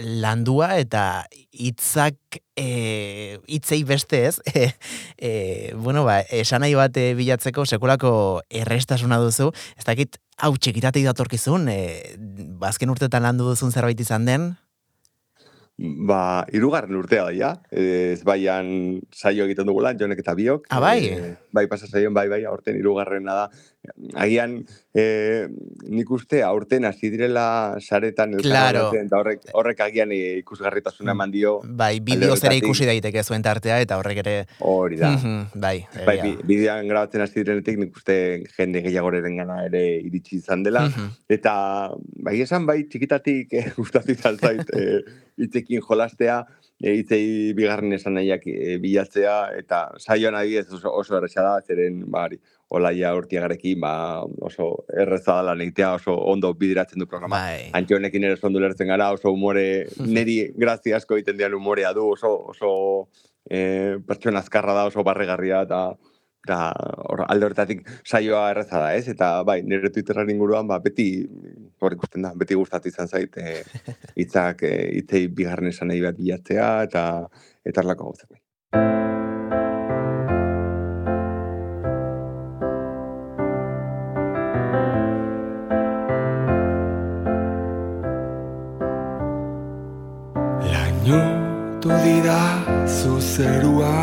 landua 0.00 0.76
eta 0.80 1.24
hitzak 1.52 2.16
e, 2.56 3.38
hitzei 3.46 3.82
beste 3.84 4.24
ez 4.28 4.40
e, 4.54 4.72
e, 5.18 5.30
bueno 5.76 6.04
ba 6.04 6.20
esan 6.30 6.64
nahi 6.64 6.74
bat 6.78 6.96
e, 6.96 7.12
bilatzeko 7.18 7.66
sekulako 7.66 8.14
errestasuna 8.48 9.20
duzu 9.20 9.50
ez 9.76 9.84
dakit 9.84 10.18
hau 10.38 10.54
txikitatik 10.56 11.04
datorkizun 11.04 11.68
e, 11.68 11.78
bazken 12.62 12.88
ba, 12.88 12.96
urtetan 12.96 13.26
landu 13.26 13.52
duzun 13.52 13.72
zerbait 13.72 14.00
izan 14.00 14.28
den 14.28 14.52
Ba, 15.82 16.44
irugarren 16.54 16.94
urtea 16.94 17.24
da, 17.26 17.32
ja. 17.34 17.48
Ez 17.72 18.20
baian 18.28 18.68
saio 19.16 19.46
egiten 19.48 19.66
dugula, 19.66 19.94
jonek 19.98 20.20
eta 20.20 20.34
biok. 20.38 20.68
Ah, 20.70 20.78
bai? 20.84 20.98
E, 21.08 21.30
bai, 21.56 21.64
pasa 21.70 21.88
saioen, 21.88 22.12
bai, 22.14 22.28
bai, 22.30 22.42
aurten 22.46 22.76
irugarrena 22.78 23.34
da. 23.40 23.46
Agian, 24.20 24.60
e, 24.94 25.48
nik 25.88 26.10
uste, 26.12 26.42
aurten 26.44 26.84
hasi 26.84 27.10
direla 27.12 27.78
saretan. 27.80 28.36
Claro. 28.44 28.90
Eta 28.96 29.18
horrek, 29.18 29.46
horrek 29.56 29.80
agian 29.86 30.12
ikusgarritasuna 30.12 31.14
eman 31.16 31.32
dio. 31.32 31.54
Bai, 31.64 31.94
bideo 32.04 32.36
zere 32.36 32.58
ikusi 32.60 32.88
daiteke 32.88 33.24
zuen 33.24 33.44
tartea, 33.44 33.80
eta 33.84 33.98
horrek 34.00 34.22
ere... 34.24 34.36
Hori 34.60 35.00
da. 35.00 35.12
bai, 35.54 35.76
bai, 36.06 36.18
bideoan 36.48 36.88
grabatzen 36.90 37.24
hasi 37.24 37.40
direnetik, 37.40 37.80
nik 37.80 37.96
uste 37.96 38.16
jende 38.56 38.84
gehiagoren 38.84 39.36
gana 39.40 39.62
ere 39.66 39.84
iritsi 40.00 40.38
izan 40.42 40.64
dela. 40.66 40.86
Eta, 41.32 41.54
bai, 42.22 42.38
esan 42.44 42.68
bai, 42.68 42.82
txikitatik 42.88 43.56
eh, 43.58 43.68
gustatu 43.80 44.12
izan 44.12 44.40
zait, 44.40 44.76
eh, 44.76 45.00
itzekin 45.42 45.80
jolastea, 45.84 46.42
e, 46.82 46.96
itzei 47.00 47.24
bigarren 47.56 47.94
esan 47.96 48.18
nahiak 48.18 48.44
e, 48.50 48.76
bilatzea, 48.82 49.36
eta 49.62 49.84
saioan 50.02 50.36
adibidez 50.38 50.68
oso, 50.76 50.92
oso 50.92 51.16
erresa 51.18 51.44
da, 51.46 51.54
zeren, 51.64 52.02
bari, 52.12 52.40
olaia 52.72 53.12
urtiagarekin, 53.16 53.80
ba, 53.80 54.22
oso 54.44 54.68
erreza 54.88 55.36
da 55.38 55.52
lan 55.52 55.72
oso 55.92 56.14
ondo 56.14 56.52
bidiratzen 56.54 56.98
du 56.98 57.06
programa. 57.06 57.36
Bai. 57.36 57.70
Antxe 57.72 57.96
honekin 57.96 58.24
ere 58.24 58.38
ondo 58.42 58.60
lertzen 58.60 58.88
gara, 58.88 59.12
oso 59.12 59.32
humore, 59.32 59.86
neri 60.16 60.52
grazi 60.56 60.92
asko 60.92 61.16
egiten 61.16 61.36
dian 61.36 61.54
humorea 61.54 61.92
du, 61.92 62.08
oso, 62.12 62.32
oso 62.54 62.72
e, 63.48 63.98
pertsona 64.06 64.40
azkarra 64.40 64.74
da, 64.74 64.86
oso 64.86 65.04
barregarria, 65.04 65.62
eta 65.68 65.84
eta 66.42 66.72
hor, 67.06 67.20
alde 67.30 67.46
horretatik 67.46 67.84
saioa 68.02 68.48
erreza 68.50 68.80
da, 68.82 68.88
ez? 68.98 69.06
Eta 69.12 69.30
bai, 69.46 69.60
nire 69.62 69.92
Twitterren 69.94 70.32
inguruan, 70.32 70.66
ba, 70.66 70.80
beti, 70.82 71.06
hor 71.78 71.94
ikusten 71.94 72.26
da, 72.26 72.32
beti 72.38 72.58
gustatu 72.58 72.90
izan 72.90 73.08
zait, 73.08 73.38
e, 73.42 73.62
itzak, 74.24 74.66
e, 74.66 74.88
itzei 75.04 75.26
bigarren 75.28 75.70
esan 75.70 75.92
nahi 75.92 76.02
bat 76.02 76.18
bilatzea, 76.18 76.70
eta 76.90 77.06
eta 77.62 77.84
erlako 77.84 78.10
gauzak. 78.10 79.11
Zuzerua 93.32 93.96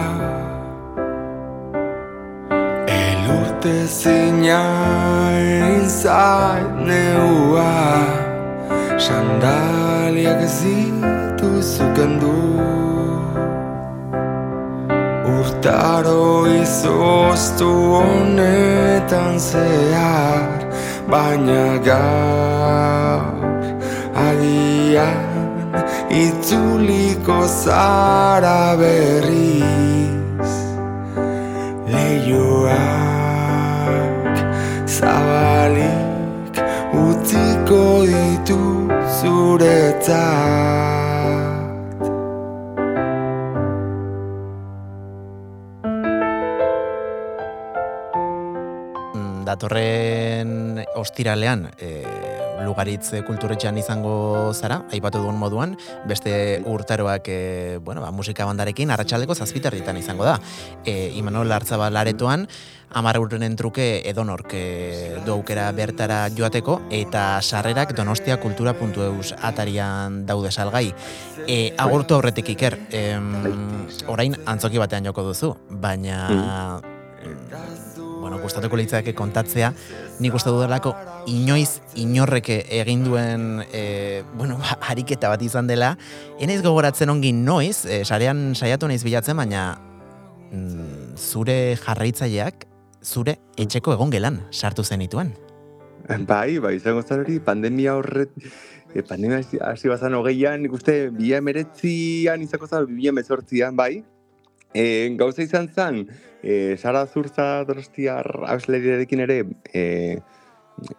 Urte 3.30 3.86
zina 3.86 4.64
zait 5.86 6.70
neua. 6.88 7.74
Sandaliak 8.98 10.42
zitu 10.58 11.62
zukendu 11.62 12.38
Urtaro 15.38 16.50
izoztu 16.50 17.70
honetan 17.94 19.40
zehar 19.40 20.60
Baina 21.08 21.78
gaur 21.86 23.64
agian 24.28 25.29
itzuliko 26.10 27.46
zara 27.48 28.76
berriz 28.80 30.54
Leioa 31.90 32.80
zabalik 34.86 36.58
utziko 36.94 37.84
ditu 38.10 38.62
zuretzat. 39.20 40.20
Mm, 49.14 49.46
Datorren 49.46 50.84
ostiralean 50.98 51.70
e, 51.78 51.94
lugaritz 52.64 53.12
kulturetxean 53.28 53.78
izango 53.80 54.52
zara, 54.54 54.84
aipatu 54.94 55.22
duen 55.24 55.38
moduan, 55.40 55.76
beste 56.10 56.62
urtaroak 56.68 57.30
e, 57.30 57.78
bueno, 57.84 58.02
ba, 58.02 58.12
musika 58.12 58.48
bandarekin, 58.50 58.92
arratsaldeko 58.92 59.36
zazpiterritan 59.36 59.98
izango 59.98 60.28
da. 60.28 60.38
E, 60.86 61.12
Imanol 61.20 61.52
Artzaba 61.52 61.90
laretoan, 61.94 62.48
amar 63.00 63.20
urren 63.22 63.56
truke 63.56 64.02
edonork 64.10 64.54
e, 64.58 65.18
du 65.26 65.34
aukera 65.38 65.70
bertara 65.78 66.22
joateko, 66.36 66.82
eta 66.92 67.42
sarrerak 67.42 67.96
donostia 67.98 68.40
kultura.eus 68.42 69.34
atarian 69.40 70.24
daude 70.30 70.52
salgai. 70.52 70.88
E, 71.48 71.74
agurtu 71.78 72.18
aurretik 72.18 72.54
iker, 72.56 72.78
orain 74.08 74.38
antzoki 74.46 74.82
batean 74.82 75.12
joko 75.12 75.30
duzu, 75.32 75.54
baina... 75.70 76.24
Mm. 76.30 76.99
Gustatuko 78.50 78.80
litzake 78.80 79.14
kontatzea, 79.14 79.70
nik 80.24 80.34
uste 80.34 80.50
dudalako 80.50 80.96
inoiz 81.30 81.84
inorreke 82.02 82.64
egin 82.80 83.04
duen 83.06 83.44
e, 83.70 84.24
bueno, 84.34 84.58
ba, 84.58 84.80
ariketa 84.92 85.30
bat 85.30 85.44
izan 85.46 85.70
dela, 85.70 85.94
enaiz 86.42 86.64
gogoratzen 86.66 87.14
ongi 87.14 87.30
noiz, 87.36 87.84
e, 87.86 88.02
sarean 88.06 88.56
saiatu 88.58 88.90
naiz 88.90 89.04
bilatzen, 89.06 89.38
baina 89.38 89.68
mm, 90.50 91.14
zure 91.14 91.60
jarraitzaileak, 91.84 92.66
zure 93.06 93.38
etxeko 93.62 93.94
egon 93.94 94.10
gelan 94.18 94.42
sartu 94.50 94.84
zenituen. 94.84 95.36
Bai, 96.26 96.58
bai, 96.58 96.74
izango 96.80 97.04
zan 97.06 97.22
hori, 97.22 97.38
pandemia 97.46 97.94
horret, 98.00 98.34
e, 98.96 99.04
pandemia 99.06 99.44
hasi 99.70 99.92
bazan 99.92 100.18
hogeian, 100.18 100.64
nik 100.66 100.74
uste, 100.74 101.04
bila 101.14 101.38
emeretzian 101.38 102.42
izako 102.42 102.66
zan, 102.66 102.90
bila 102.90 103.14
emezortzian, 103.14 103.78
bai, 103.78 104.00
e, 104.74 105.16
gauza 105.18 105.44
izan 105.44 105.70
zen, 105.70 106.04
e, 106.44 106.76
Sara 106.78 107.06
Zurza 107.08 107.64
Donostiar 107.66 108.28
ausleriarekin 108.48 109.26
ere, 109.26 109.40
e, 109.74 110.20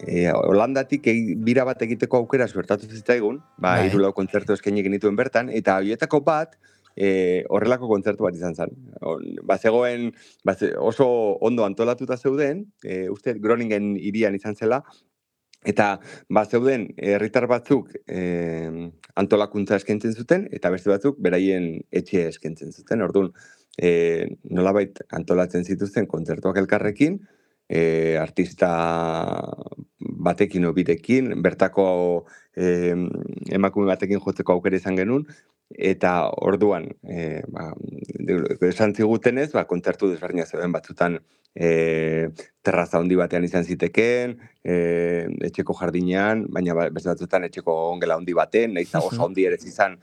e, 0.07 0.31
Holandatik 0.33 1.07
e, 1.07 1.15
bira 1.37 1.65
bat 1.69 1.83
egiteko 1.83 2.23
aukera 2.25 2.49
zuertatu 2.49 2.89
zitzaigun, 2.91 3.41
ba, 3.59 3.77
bai. 3.79 3.89
irulau 3.89 4.13
kontzertu 4.17 4.57
eskaini 4.57 4.85
genituen 4.87 5.17
bertan, 5.17 5.51
eta 5.55 5.79
horietako 5.81 6.23
bat, 6.27 6.57
e, 6.97 7.45
horrelako 7.49 7.89
kontzertu 7.91 8.27
bat 8.27 8.37
izan 8.37 8.57
zen. 8.57 8.75
Ba, 9.47 9.59
zegoen, 9.59 10.11
ba, 10.45 10.57
oso 10.79 11.07
ondo 11.41 11.65
antolatuta 11.65 12.19
zeuden, 12.19 12.67
e, 12.85 13.07
uste 13.13 13.37
Groningen 13.39 13.95
irian 13.97 14.37
izan 14.37 14.57
zela, 14.57 14.83
eta 15.69 15.99
ba, 16.33 16.47
zeuden 16.47 16.87
herritar 16.97 17.47
batzuk 17.49 17.91
e, 18.09 18.21
antolakuntza 19.21 19.77
eskentzen 19.81 20.15
zuten, 20.17 20.47
eta 20.57 20.73
beste 20.73 20.93
batzuk 20.93 21.19
beraien 21.21 21.73
etxe 21.93 22.29
eskentzen 22.31 22.73
zuten. 22.73 23.05
Orduan, 23.05 23.33
e, 23.81 24.37
nolabait 24.53 25.01
antolatzen 25.17 25.65
zituzten 25.65 26.07
kontzertuak 26.07 26.61
elkarrekin, 26.61 27.21
e, 27.71 28.17
artista 28.21 28.71
batekin 30.01 30.67
obirekin, 30.69 31.33
bertako 31.43 31.87
e, 32.57 32.93
emakume 33.57 33.89
batekin 33.89 34.21
jotzeko 34.21 34.59
aukera 34.59 34.77
izan 34.77 34.99
genuen, 35.01 35.25
eta 35.71 36.15
orduan, 36.43 36.89
e, 37.07 37.41
ba, 37.49 37.71
esan 38.69 38.93
zigutenez, 38.95 39.53
ba, 39.55 39.65
kontzertu 39.71 40.11
desberdina 40.11 40.49
zeuden 40.49 40.75
batzutan 40.75 41.21
e, 41.55 42.29
terraza 42.67 42.99
handi 42.99 43.17
batean 43.17 43.47
izan 43.47 43.65
zitekeen, 43.65 44.35
e, 44.65 44.75
etxeko 45.49 45.77
jardinean, 45.79 46.45
baina 46.53 46.75
ba, 46.77 46.89
beste 46.91 47.13
batzutan 47.13 47.47
etxeko 47.47 47.77
ongela 47.95 48.19
handi 48.19 48.35
baten, 48.37 48.75
nahiz 48.77 48.91
oso 48.99 49.23
handi 49.29 49.47
ere 49.47 49.63
izan 49.63 49.97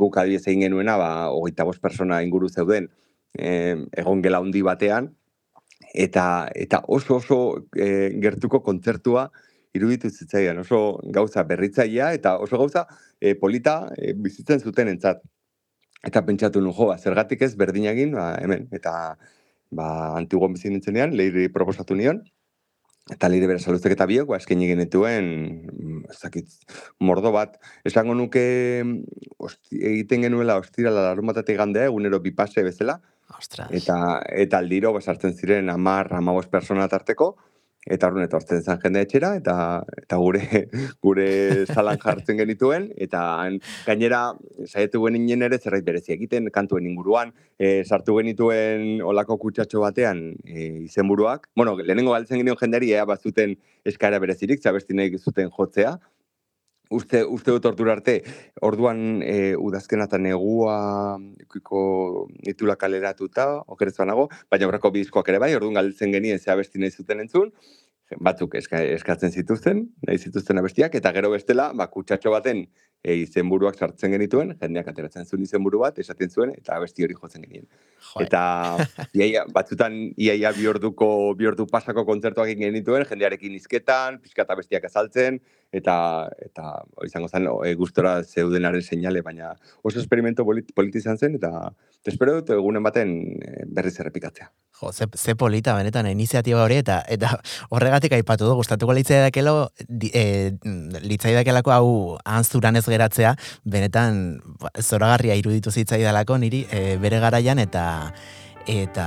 guk 0.00 0.16
adiez 0.20 0.42
egin 0.46 0.66
genuena, 0.66 0.96
ba, 1.00 1.12
hogeita 1.36 1.68
bost 1.68 1.84
persona 1.84 2.22
inguru 2.24 2.48
zeuden 2.48 2.88
e, 3.38 3.76
egon 3.98 4.22
gela 4.22 4.40
handi 4.42 4.62
batean, 4.62 5.10
eta 5.94 6.48
eta 6.54 6.82
oso 6.88 7.16
oso 7.16 7.38
e, 7.76 8.12
gertuko 8.22 8.62
kontzertua 8.62 9.30
iruditu 9.76 10.10
zitzaidan 10.10 10.60
oso 10.62 11.00
gauza 11.16 11.44
berritzailea 11.48 12.12
eta 12.16 12.36
oso 12.38 12.58
gauza 12.58 12.86
e, 13.20 13.34
polita 13.34 13.88
e, 13.96 14.12
bizitzen 14.12 14.60
zuten 14.60 14.88
entzat. 14.92 15.22
Eta 16.02 16.24
pentsatu 16.26 16.60
nu 16.60 16.72
jo, 16.74 16.88
ba, 16.90 16.98
zergatik 16.98 17.44
ez 17.46 17.54
berdinagin, 17.56 18.16
ba, 18.18 18.32
hemen, 18.42 18.66
eta 18.74 19.16
ba, 19.70 19.88
antiguan 20.18 20.56
bizi 20.56 20.72
nintzenean, 20.72 21.14
leiri 21.14 21.46
proposatu 21.54 21.94
nion, 21.94 22.18
eta 23.10 23.28
leire 23.30 23.46
bera 23.50 23.62
saluztek 23.62 23.94
eta 23.94 24.08
biok, 24.10 24.32
ba, 24.32 24.40
esken 24.42 24.64
egin 24.66 24.82
dituen, 24.82 25.28
mm, 25.70 26.00
ez 26.10 26.18
dakit, 26.24 26.50
mordo 26.98 27.30
bat. 27.34 27.54
Esango 27.88 28.16
nuke, 28.18 28.42
osti, 29.38 29.78
egiten 29.92 30.26
genuela, 30.26 30.58
ostira, 30.62 30.90
larun 30.94 31.30
batatik 31.30 31.60
gandea, 31.62 31.86
egunero 31.90 32.18
bipase 32.24 32.66
bezala, 32.66 32.98
Ostras. 33.38 33.70
eta 33.72 33.96
eta 34.44 34.58
aldiro 34.58 34.92
basartzen 34.92 35.34
ziren 35.34 35.72
10 35.72 36.12
15 36.18 36.50
persona 36.50 36.88
tarteko 36.88 37.34
eta 37.90 38.06
horren 38.06 38.28
etortzen 38.28 38.62
zen 38.62 38.78
jende 38.82 39.00
etxera 39.02 39.32
eta 39.40 39.54
eta 39.98 40.18
gure 40.22 40.42
gure 41.06 41.26
salan 41.66 41.98
jartzen 41.98 42.38
genituen 42.38 42.88
eta 42.94 43.22
gainera 43.86 44.20
saiatu 44.66 45.02
genien 45.08 45.42
ere 45.42 45.58
zerbait 45.58 45.84
berezi 45.88 46.14
egiten 46.14 46.46
kantuen 46.54 46.86
inguruan 46.86 47.32
e, 47.58 47.82
sartu 47.82 48.20
genituen 48.20 49.02
olako 49.02 49.38
kutsatxo 49.42 49.82
batean 49.82 50.22
e, 50.46 50.86
izenburuak 50.86 51.48
bueno 51.56 51.74
lehenengo 51.80 52.14
galtzen 52.14 52.38
genion 52.38 52.60
jendeari 52.60 52.92
ea 52.92 53.04
bazuten 53.04 53.56
eskaera 53.84 54.22
berezirik 54.22 54.62
zabesti 54.62 54.94
nahi 54.94 55.18
zuten 55.18 55.50
jotzea 55.50 55.96
uste, 56.92 57.24
uste 57.24 57.54
dut 57.54 57.68
ordura 57.70 57.96
arte, 57.96 58.18
orduan 58.62 59.22
e, 59.24 59.54
udazkena 59.56 60.06
negua 60.18 61.18
ikiko 61.40 62.28
itula 62.48 62.76
kaleratuta, 62.76 63.62
okerez 63.66 63.96
banago, 63.96 64.28
baina 64.50 64.68
horreko 64.68 64.92
bizkoak 64.94 65.28
ere 65.32 65.40
bai, 65.42 65.54
orduan 65.56 65.80
galtzen 65.80 66.12
genien 66.12 66.38
zea 66.38 66.56
besti 66.56 66.78
nahi 66.78 66.90
zuten 66.90 67.20
entzun, 67.24 67.52
batzuk 68.20 68.54
eska, 68.60 68.82
eskatzen 68.98 69.32
zituzten, 69.32 69.86
nahi 70.06 70.18
zituzten 70.18 70.58
abestiak, 70.60 70.94
eta 70.94 71.12
gero 71.16 71.30
bestela, 71.32 71.72
ba, 71.76 71.88
kutsatxo 71.88 72.32
baten 72.34 72.66
e, 73.02 73.16
izenburuak 73.24 73.78
sartzen 73.78 74.14
genituen, 74.14 74.54
jendeak 74.60 74.92
ateratzen 74.92 75.26
zuen 75.26 75.42
izenburu 75.46 75.82
bat, 75.82 75.98
esaten 75.98 76.30
zuen, 76.30 76.54
eta 76.58 76.76
abesti 76.76 77.04
hori 77.06 77.16
jotzen 77.18 77.42
genien. 77.44 77.66
Joe. 78.12 78.26
Eta 78.26 78.42
iaia, 79.18 79.44
batzutan 79.52 79.98
iaia 80.16 80.52
bi 80.56 80.68
orduko 80.70 81.08
bi 81.38 81.48
ordu 81.50 81.66
pasako 81.70 82.06
kontzertuak 82.08 82.52
egin 82.54 82.68
genituen, 82.70 83.06
jendearekin 83.10 83.58
izketan, 83.58 84.20
pixkata 84.22 84.56
bestiak 84.58 84.86
azaltzen, 84.90 85.40
eta 85.72 85.96
eta 86.44 86.74
izango 87.06 87.30
zen 87.32 87.48
e, 87.50 87.74
gustora 87.80 88.18
zeudenaren 88.22 88.82
seinale, 88.82 89.22
baina 89.24 89.54
oso 89.82 89.98
esperimento 90.00 90.44
polit, 90.44 90.70
politi 90.76 91.02
izan 91.02 91.18
zen, 91.18 91.38
eta 91.40 91.72
espero 92.06 92.38
dut 92.38 92.52
egunen 92.54 92.84
baten 92.84 93.16
e, 93.40 93.64
berriz 93.66 93.96
errepikatzea. 93.98 94.50
Jo, 94.82 94.92
ze, 94.92 95.06
ze 95.14 95.34
polita 95.38 95.74
benetan 95.76 96.08
iniziatiba 96.10 96.62
hori 96.64 96.80
eta 96.82 97.02
eta 97.08 97.36
horregatik 97.70 98.16
aipatu 98.16 98.48
du 98.48 98.56
gustatuko 98.58 98.94
litzaidakelo 98.96 99.70
di- 99.88 100.10
e, 100.12 100.24
litzaidakelako 101.06 101.72
hau 101.72 101.92
antzuran 102.24 102.76
ez 102.76 102.86
geratzea 102.92 103.34
benetan 103.64 104.38
ba, 104.60 104.70
zoragarria 104.80 105.38
iruditu 105.40 105.72
zitzaidalako 105.72 106.38
niri 106.44 106.66
e, 106.70 106.84
bere 107.02 107.20
garaian 107.24 107.58
eta 107.62 107.88
eta 108.66 109.06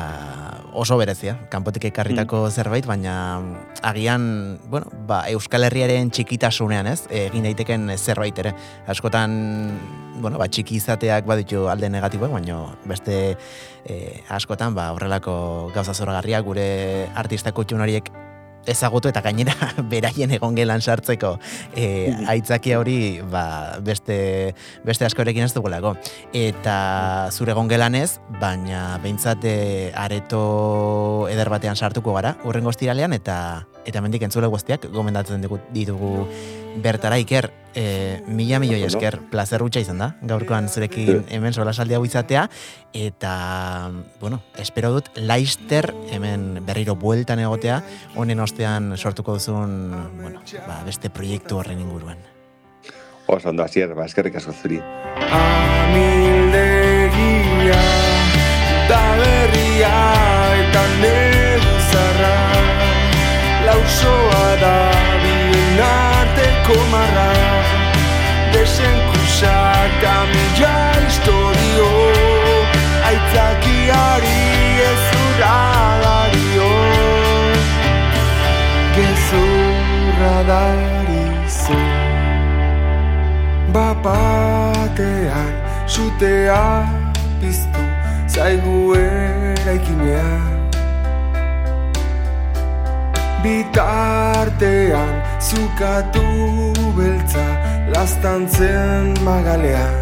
oso 0.75 0.97
berezia, 0.99 1.37
kanpotik 1.51 1.87
ekarritako 1.89 2.49
zerbait, 2.51 2.85
baina 2.85 3.39
agian, 3.85 4.59
bueno, 4.69 4.89
ba, 5.07 5.23
Euskal 5.31 5.63
Herriaren 5.67 6.11
txikitasunean, 6.11 6.89
ez? 6.91 7.05
Egin 7.09 7.47
daiteken 7.47 7.87
zerbait 7.97 8.37
ere. 8.43 8.51
Askotan, 8.91 9.37
bueno, 10.19 10.39
ba, 10.41 10.49
txiki 10.51 10.75
izateak 10.81 11.27
baditu 11.29 11.69
alde 11.71 11.89
negatiboak, 11.93 12.35
baina 12.35 12.59
beste 12.89 13.37
e, 13.85 14.21
askotan, 14.29 14.75
ba, 14.75 14.91
horrelako 14.95 15.71
gauza 15.75 15.95
zoragarriak 15.95 16.45
gure 16.45 16.67
artista 17.15 17.55
kutxun 17.55 17.83
horiek 17.85 18.11
ezagutu 18.71 19.09
eta 19.09 19.21
gainera 19.25 19.55
beraien 19.91 20.31
egon 20.35 20.55
gelan 20.57 20.81
sartzeko 20.81 21.35
e, 21.75 22.13
aitzakia 22.31 22.79
hori 22.79 23.21
ba, 23.31 23.77
beste, 23.85 24.55
beste 24.85 25.05
askorekin 25.07 25.45
ez 25.45 25.53
dugulako. 25.55 25.95
Eta 26.33 26.77
zure 27.31 27.55
egon 27.55 27.69
gelan 27.71 27.95
ez, 27.95 28.17
baina 28.41 28.97
behintzat 29.03 29.45
e, 29.45 29.57
areto 29.95 31.27
eder 31.31 31.49
batean 31.49 31.75
sartuko 31.75 32.15
gara, 32.17 32.35
urrengo 32.45 32.73
ostiralean, 32.73 33.13
eta 33.13 33.37
eta 33.85 34.01
mendik 34.01 34.23
entzule 34.25 34.49
guztiak 34.49 34.87
gomendatzen 34.93 35.43
ditugu 35.73 36.25
bertara 36.81 37.19
iker, 37.21 37.51
e, 37.75 38.23
mila 38.27 38.59
milioi 38.59 38.83
Ondo. 38.83 38.97
esker, 38.97 39.19
plazer 39.29 39.61
hutsa 39.61 39.79
izan 39.83 39.99
da, 40.01 40.15
gaurkoan 40.25 40.69
zurekin 40.71 41.25
hemen 41.29 41.53
solasaldi 41.53 41.93
hau 41.97 42.05
izatea, 42.07 42.49
eta, 42.95 43.91
bueno, 44.21 44.41
espero 44.57 44.91
dut, 44.95 45.09
laister 45.15 45.93
hemen 46.15 46.65
berriro 46.65 46.95
bueltan 46.95 47.39
egotea, 47.43 47.83
honen 48.15 48.39
ostean 48.39 48.97
sortuko 48.97 49.33
duzun, 49.37 49.91
bueno, 50.21 50.39
ba, 50.67 50.83
beste 50.87 51.09
proiektu 51.11 51.57
horren 51.59 51.79
inguruan. 51.83 52.17
Oso 53.27 53.49
ondo, 53.49 53.63
asier, 53.63 53.93
ba, 53.97 54.05
eskerrik 54.05 54.35
asko 54.39 54.53
zuri. 54.53 54.79
Amildegia 55.35 56.55
da 58.89 59.01
berria 59.17 59.95
eta 60.61 60.83
negu 61.01 61.75
zarra. 61.89 62.35
Lausoa 63.65 64.45
da 64.61 64.75
bien 65.23 65.81
arteko 65.89 66.77
marra 66.93 67.44
Desenkusak 68.65 69.91
da 70.01 70.25
mila 70.25 70.77
historio 70.97 71.89
Aitzakiari 73.05 74.41
ez 74.89 75.03
urra 75.21 75.59
dario 76.03 76.69
Gezurra 78.95 80.37
darizu 80.49 81.77
Bapatean 83.75 85.53
sutea 85.85 86.89
piztu 87.37 87.85
zaigu 88.25 88.95
eraikinean 88.97 90.41
Bitartean 93.45 95.13
zukatu 95.37 96.25
beltza 96.97 97.45
lastantzen 97.95 99.13
magalean. 99.23 99.95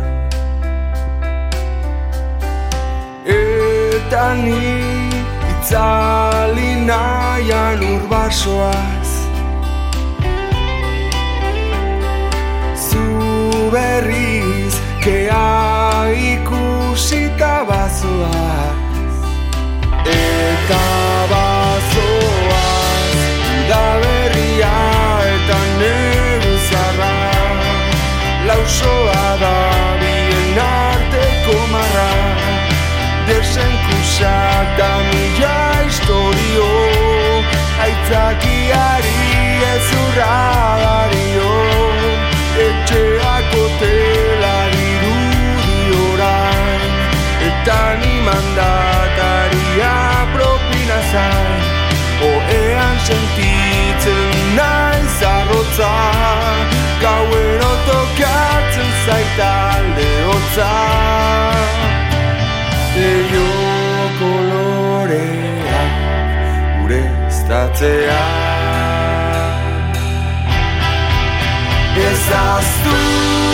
Eta 3.26 4.26
ni 4.44 4.66
itzali 5.52 6.72
nahian 6.90 7.82
urbasoaz 7.94 9.12
zu 12.88 13.06
berriz 13.74 14.74
kea 15.06 15.46
ikusita 16.34 17.54
bazoaz 17.70 18.62
desenkusak 34.24 34.78
da 34.78 34.92
mila 35.12 35.84
historio 35.84 36.70
aitzakiari 37.84 39.20
ez 39.74 39.88
urra 40.04 40.36
dario 40.84 41.54
etxeako 42.66 43.64
dirudi 44.76 45.82
orain 46.08 46.92
eta 47.50 47.82
ni 48.02 48.14
mandataria 48.28 49.96
propina 50.36 51.00
zain 51.12 51.62
oean 52.30 52.98
sentitzen 53.08 54.32
naiz 54.60 55.20
arrotza 55.34 55.94
gauero 57.04 57.74
tokatzen 57.88 58.90
zaitalde 59.06 60.10
hotza. 60.30 60.72
Leio 62.96 63.62
kolorea 65.13 65.84
gure 66.82 67.02
estatzea 67.28 68.21
Ezaztu 71.95 72.04
Ezaztu 72.10 73.53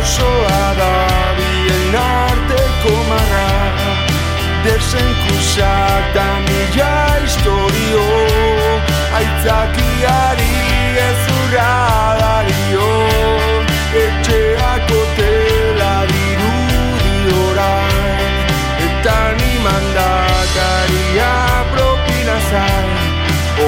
Lausoa 0.00 0.74
da 0.78 0.92
bien 1.36 1.92
desenkusak 4.64 6.14
da 6.14 6.28
mila 6.46 7.20
historio 7.20 8.04
Aitzakiari 9.18 10.56
ez 11.08 11.22
urra 11.36 11.72
dario. 12.20 12.88
Etxeako 14.04 15.00
tela 15.18 15.94
dirudi 16.12 17.18
orain 17.44 18.34
Eta 18.86 19.18
ni 19.36 19.52
mandakaria 19.66 21.32
propina 21.74 22.38
zain. 22.48 22.88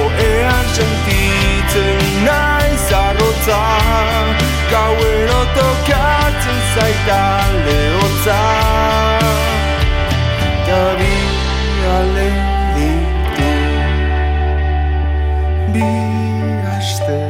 Oean 0.00 0.66
sentitzen 0.76 2.24
nahi 2.24 2.72
zarrotza 2.88 3.60
Gauero 4.72 5.42
tokatzen 5.58 6.01
zaita 6.74 7.22
lehotza 7.66 8.40
Dari 10.66 11.18
ale 11.96 12.28
ditu. 12.74 13.52
Bi 15.72 15.88
haste 16.64 17.20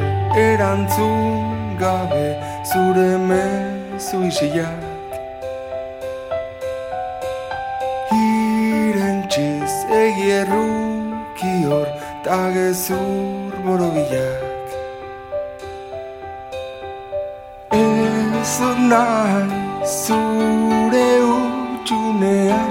erantzun 0.47 1.75
gabe 1.81 2.29
Zure 2.71 3.13
mezu 3.29 4.19
isiak. 4.31 4.81
Irentxiz 8.15 9.75
egierruki 10.03 11.55
hor 11.67 11.89
Tagezur 12.25 13.22